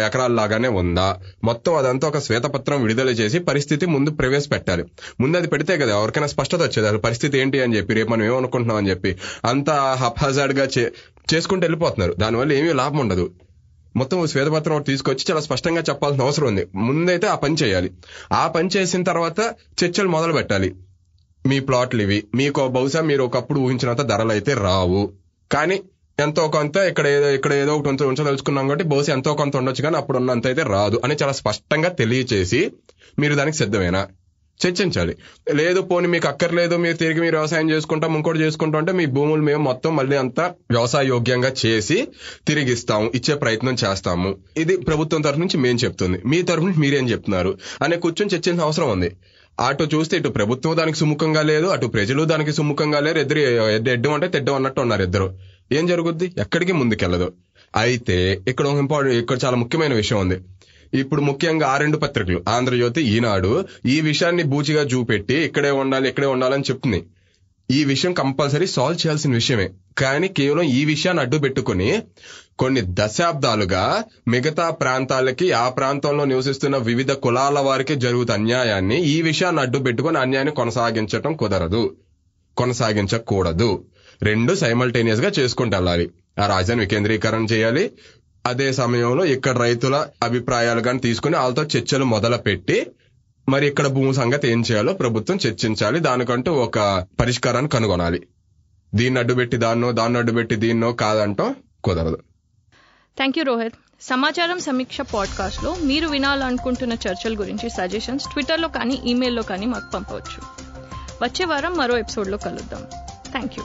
ఎకరాల 0.07 0.33
లాగానే 0.33 0.69
ఉందా? 0.69 1.17
మొత్తం 1.45 1.75
అదంతా 1.75 2.09
ఒక 2.09 2.19
శ్వేతపత్రం 2.19 2.83
విడుదల 2.83 3.09
చేసి 3.09 3.39
పరిస్థితి 3.39 3.87
ముందు 3.87 4.11
ప్రవేశపెట్టాలి. 4.11 4.85
ముందు 5.21 5.37
అది 5.37 5.49
పెడితే 5.49 5.77
కదా 5.77 5.99
ఎవరికైనా 5.99 6.27
స్పష్టత 6.27 6.59
వచ్చేది. 6.59 6.87
అసలు 6.87 6.99
పరిస్థితి 6.99 7.39
ఏంటి 7.39 7.63
అని 7.63 7.77
చెప్పి 7.83 7.95
రేపు 7.95 8.11
మనం 8.11 8.25
ఏమనుకుంటున్నాం 8.25 8.77
అని 8.77 8.91
చెప్పి 8.91 9.19
అంతా 9.45 9.95
హఫాజాడ్గా 9.95 10.69
చే- 10.79 10.91
చేసుకుంటూ 11.35 11.65
వెళ్ళిపోతున్నారు. 11.65 12.13
దానివల్ల 12.13 12.53
ఏమీ 12.53 12.73
లాభం 12.73 12.99
ఉండదు. 12.99 13.31
మొత్తం 13.97 14.27
శ్వేతపత్రం 14.27 14.75
ఒకటి 14.75 14.87
తీసుకొచ్చి 14.87 15.25
చాలా 15.31 15.41
స్పష్టంగా 15.41 15.81
చెప్పాల్సిన 15.81 16.23
అవసరం 16.23 16.47
ఉంది. 16.47 16.67
ముందైతే 16.75 17.27
ఆ 17.27 17.35
పని 17.35 17.55
చేయాలి. 17.55 17.91
ఆ 18.33 18.47
పని 18.47 18.69
చేసిన 18.77 19.03
తర్వాత 19.03 19.55
చర్చలు 19.85 20.09
మొదలు 20.09 20.33
పెట్టాలి. 20.33 20.75
మీ 21.47 21.61
ప్లాట్లు 21.61 22.03
ఇవి. 22.03 22.25
మీకు 22.35 22.69
బహుశా 22.69 23.01
మీరు 23.01 23.23
ఒకప్పుడు 23.23 23.61
ఊహించినంత 23.61 24.03
ధరలు 24.03 24.31
అయితే 24.31 24.55
రావు. 24.55 25.13
కానీ 25.53 25.83
ఎంతో 26.21 26.49
కొంత 26.49 26.77
ఇక్కడ 26.77 27.07
ఏదో 27.07 27.31
ఇక్కడ 27.31 27.53
ఏదో 27.53 27.75
ఒకటి 27.75 28.05
ఉంచదలుచుకున్నాం 28.05 28.69
కాబట్టి 28.69 28.89
బహుశా 28.89 29.13
ఎంతో 29.13 29.35
కొంత 29.35 29.57
ఉండొచ్చు 29.57 29.83
కానీ 29.83 29.97
అప్పుడు 29.97 30.19
ఉన్నంత 30.19 30.47
అయితే 30.47 30.63
రాదు 30.63 31.01
అని 31.05 31.17
చాలా 31.23 31.33
స్పష్టంగా 31.33 31.89
తెలియచేసి 31.89 32.73
మీరు 33.19 33.35
దానికి 33.35 33.57
సిద్ధమేనా? 33.57 34.09
చర్చించాలి. 34.61 35.15
లేదు 35.55 35.81
పోనీ 35.81 36.09
మీకు 36.15 36.27
అక్కర్లేదు 36.29 36.75
మీరు 36.77 36.97
తిరిగి 36.97 37.21
మీరు 37.21 37.37
వ్యవసాయం 37.37 37.71
చేసుకుంటాం 37.71 38.17
ఇంకోటి 38.17 38.39
చేసుకుంటాం 38.39 38.81
అంటే 38.81 38.93
మీ 38.93 39.07
భూములు 39.07 39.43
మేము 39.43 39.63
మొత్తం 39.63 39.97
మళ్ళీ 39.97 40.17
అంతా 40.17 40.45
వ్యవసాయ 40.71 41.05
యోగ్యంగా 41.07 41.51
చేసి 41.63 41.99
తిరిగిస్తాము 42.49 43.07
ఇచ్చే 43.15 43.35
ప్రయత్నం 43.35 43.77
చేస్తాము. 43.85 44.31
ఇది 44.57 44.77
ప్రభుత్వం 44.89 45.23
తరఫు 45.23 45.41
నుంచి 45.41 45.59
మేము 45.59 45.79
చెప్తుంది. 45.85 46.21
మీ 46.27 46.43
తరఫు 46.43 46.67
నుంచి 46.67 46.81
మీరేం 46.81 47.09
చెప్తున్నారు? 47.11 47.53
అనే 47.83 47.97
కూర్చొని 47.97 48.33
చర్చించిన 48.35 48.65
అవసరం 48.69 48.91
ఉంది. 48.91 49.11
అటు 49.59 49.85
చూస్తే 49.95 50.17
ఇటు 50.17 50.29
ప్రభుత్వం 50.29 50.77
దానికి 50.77 50.99
సుముఖంగా 50.99 51.43
లేదు 51.43 51.67
అటు 51.67 51.87
ప్రజలు 51.87 52.23
దానికి 52.25 52.53
సుముఖంగా 52.53 53.01
లేరు 53.07 53.19
ఇద్దరు 53.19 53.41
ఎడ్డం 53.95 54.13
అంటే 54.17 54.29
తెడ్డం 54.29 54.55
అన్నట్టు 54.55 54.81
ఉన్నారు 54.81 55.03
ఇద్దరు. 55.03 55.27
ఏం 55.79 55.85
జరుగుద్ది? 55.87 56.27
ఎక్కడికి 56.39 56.73
ముందుకెళ్ళదు 56.73 57.29
అయితే 57.75 58.17
ఇక్కడ 58.51 58.67
ఒక 58.67 58.79
ఇంపార్టెంట్ 58.79 59.19
ఇక్కడ 59.23 59.39
చాలా 59.45 59.57
ముఖ్యమైన 59.57 59.95
విషయం 59.95 60.19
ఉంది. 60.21 60.37
ఇప్పుడు 60.95 61.21
ముఖ్యంగా 61.21 61.67
ఆ 61.67 61.77
రెండు 61.77 61.97
పత్రికలు 61.97 62.45
ఆంధ్రజ్యోతి 62.49 63.03
ఈనాడు 63.03 63.69
ఈ 63.87 64.01
విషయాన్ని 64.01 64.43
బూచిగా 64.43 64.83
చూపెట్టి 64.83 65.35
ఇక్కడే 65.35 65.71
ఉండాలి 65.71 66.09
ఇక్కడే 66.09 66.27
ఉండాలని 66.27 66.63
చెప్తుంది. 66.71 67.05
ఈ 67.71 67.85
విషయం 67.85 68.13
కంపల్సరీ 68.13 68.67
సాల్వ్ 68.67 69.07
చేయాల్సిన 69.07 69.33
విషయమే. 69.33 69.71
కానీ 69.99 70.29
కేవలం 70.29 70.63
ఈ 70.63 70.85
విషయాన్ని 70.85 71.23
అడ్డు 71.23 71.37
పెట్టుకుని 71.37 72.03
కొన్ని 72.59 72.81
దశాబ్దాలుగా 72.85 74.05
మిగతా 74.29 74.71
ప్రాంతాలకి 74.71 75.53
ఆ 75.53 75.69
ప్రాంతంలో 75.69 76.25
నివసిస్తున్న 76.25 76.77
వివిధ 76.77 77.13
కులాల 77.13 77.59
వారికి 77.59 77.95
జరుగుతున్న 77.95 78.41
అన్యాయాన్ని 78.41 79.03
ఈ 79.05 79.23
విషయాన్ని 79.23 79.63
అడ్డు 79.63 79.79
పెట్టుకుని 79.79 80.19
అన్యాయాన్ని 80.19 80.55
కొనసాగించటం 80.55 81.37
కుదరదు. 81.37 81.97
కొనసాగించకూడదు. 82.57 83.85
రెండు 84.23 84.55
సైమల్టేనియస్గా 84.55 85.33
చేసుకుంటూ 85.39 85.77
వెళ్ళాలి. 85.77 86.11
ఆ 86.39 86.47
రాజధాని 86.47 86.81
వికేంద్రీకరణ 86.81 87.43
చేయాలి. 87.45 87.91
అదే 88.47 88.73
సమయంలో 88.73 89.25
ఇక్కడ 89.25 89.59
రైతుల 89.59 90.07
అభిప్రాయాలు 90.23 90.81
కానీ 90.81 90.99
తీసుకుని 90.99 91.37
వాళ్ళతో 91.37 91.63
చర్చలు 91.63 92.05
మొదలుపెట్టి 92.05 92.87
మరి 93.49 93.67
ఇక్కడ 93.67 93.87
భూమి 93.87 94.15
సంగతి 94.15 94.49
ఏం 94.49 94.63
చేయాలో 94.71 94.93
ప్రభుత్వం 94.93 95.39
చర్చించాలి. 95.47 96.01
దానికంటూ 96.01 96.53
ఒక 96.53 97.07
పరిష్కారాన్ని 97.21 97.69
కనుగొనాలి. 97.69 98.27
దీన్ని 98.95 99.21
అడ్డుపెట్టి 99.21 99.57
దాన్నో 99.57 99.93
దాన్ని 99.93 100.19
అడ్డుపెట్టి 100.19 100.57
దీన్నో 100.57 100.93
కాదంటో 100.93 101.55
కుదరదు. 101.85 102.19
థ్యాంక్ 103.17 103.39
యూ 103.39 103.45
రోహిత్ 103.45 103.75
సమాచారం 104.03 104.61
సమీక్ష 104.61 105.01
పాడ్కాస్ట్లో 105.01 105.77
మీరు 105.83 106.09
వినాలనుకుంటున్న 106.09 106.93
చర్చల 106.93 107.39
గురించి 107.39 107.71
సజెషన్స్ 107.71 108.25
ట్విట్టర్లో 108.25 108.69
కానీ 108.69 109.03
ఈమెయిల్లో 109.07 109.43
కానీ 109.43 109.67
మాకు 109.67 109.91
పంపవచ్చు. 109.91 110.43
వచ్చే 111.23 111.45
వారం 111.45 111.77
మరో 111.77 111.99
ఎపిసోడ్లో 111.99 112.39
కలుద్దాం. 112.39 112.87
థ్యాంక్ 113.31 113.53
యూ 113.59 113.65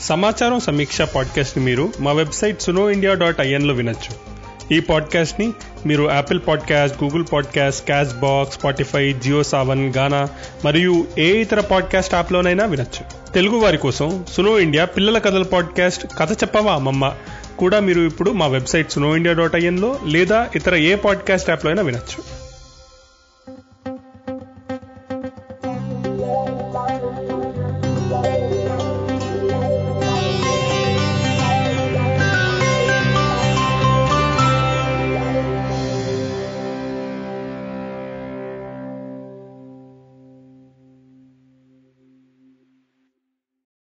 సమాచారం 0.00 0.60
సమీక్ష 0.60 1.02
పాడ్కాస్ట్ని 1.02 1.64
మీరు 1.64 1.92
మా 2.00 2.12
వెబ్సైట్ 2.12 2.62
సునో 2.62 2.90
ఇండియా 2.90 3.14
డాట్ 3.14 3.40
ఐఎన్లో 3.40 3.74
వినొచ్చు. 3.74 4.34
ఈ 4.74 4.80
పాడ్కాస్ట్ని 4.80 5.52
మీరు 5.86 6.10
Apple 6.10 6.40
podcast 6.48 7.04
Google 7.04 7.24
podcast 7.32 7.86
Castbox 8.14 8.58
Spotify 8.58 9.12
Jio 9.12 9.42
Saavn 9.42 9.92
Gaana 9.96 10.28
మరియు 10.64 11.06
ఏ 11.18 11.40
ఇతర 11.40 11.60
పాడ్కాస్ట్ 11.60 12.14
యాప్లోనైనా 12.14 12.64
వినొచ్చు. 12.64 13.32
తెలుగు 13.32 13.56
వారి 13.56 13.78
కోసం 13.78 14.24
సునో 14.32 14.58
ఇండియా 14.58 14.84
పిల్లల 14.84 15.18
కథల 15.18 15.42
పాడ్కాస్ట్ 15.42 16.06
కథ 16.18 16.32
చెప్పవా 16.32 16.72
అమ్మమ్మ 16.72 17.12
కూడా 17.58 17.80
మీరు 17.80 18.00
ఇప్పుడు 18.00 18.30
మా 18.30 18.46
వెబ్సైట్ 18.46 18.92
సునో 18.92 19.16
ఇండియా 19.16 19.34
డాట్ 19.34 19.56
ఐఎన్లో 19.56 19.98
లేదా 20.06 20.48
ఇతర 20.56 20.74
ఏ 20.74 20.94
పాడ్కాస్ట్ 20.94 21.50
యాప్లో 21.50 21.70
అయినా 21.70 21.82
వినొచ్చు. 21.82 22.33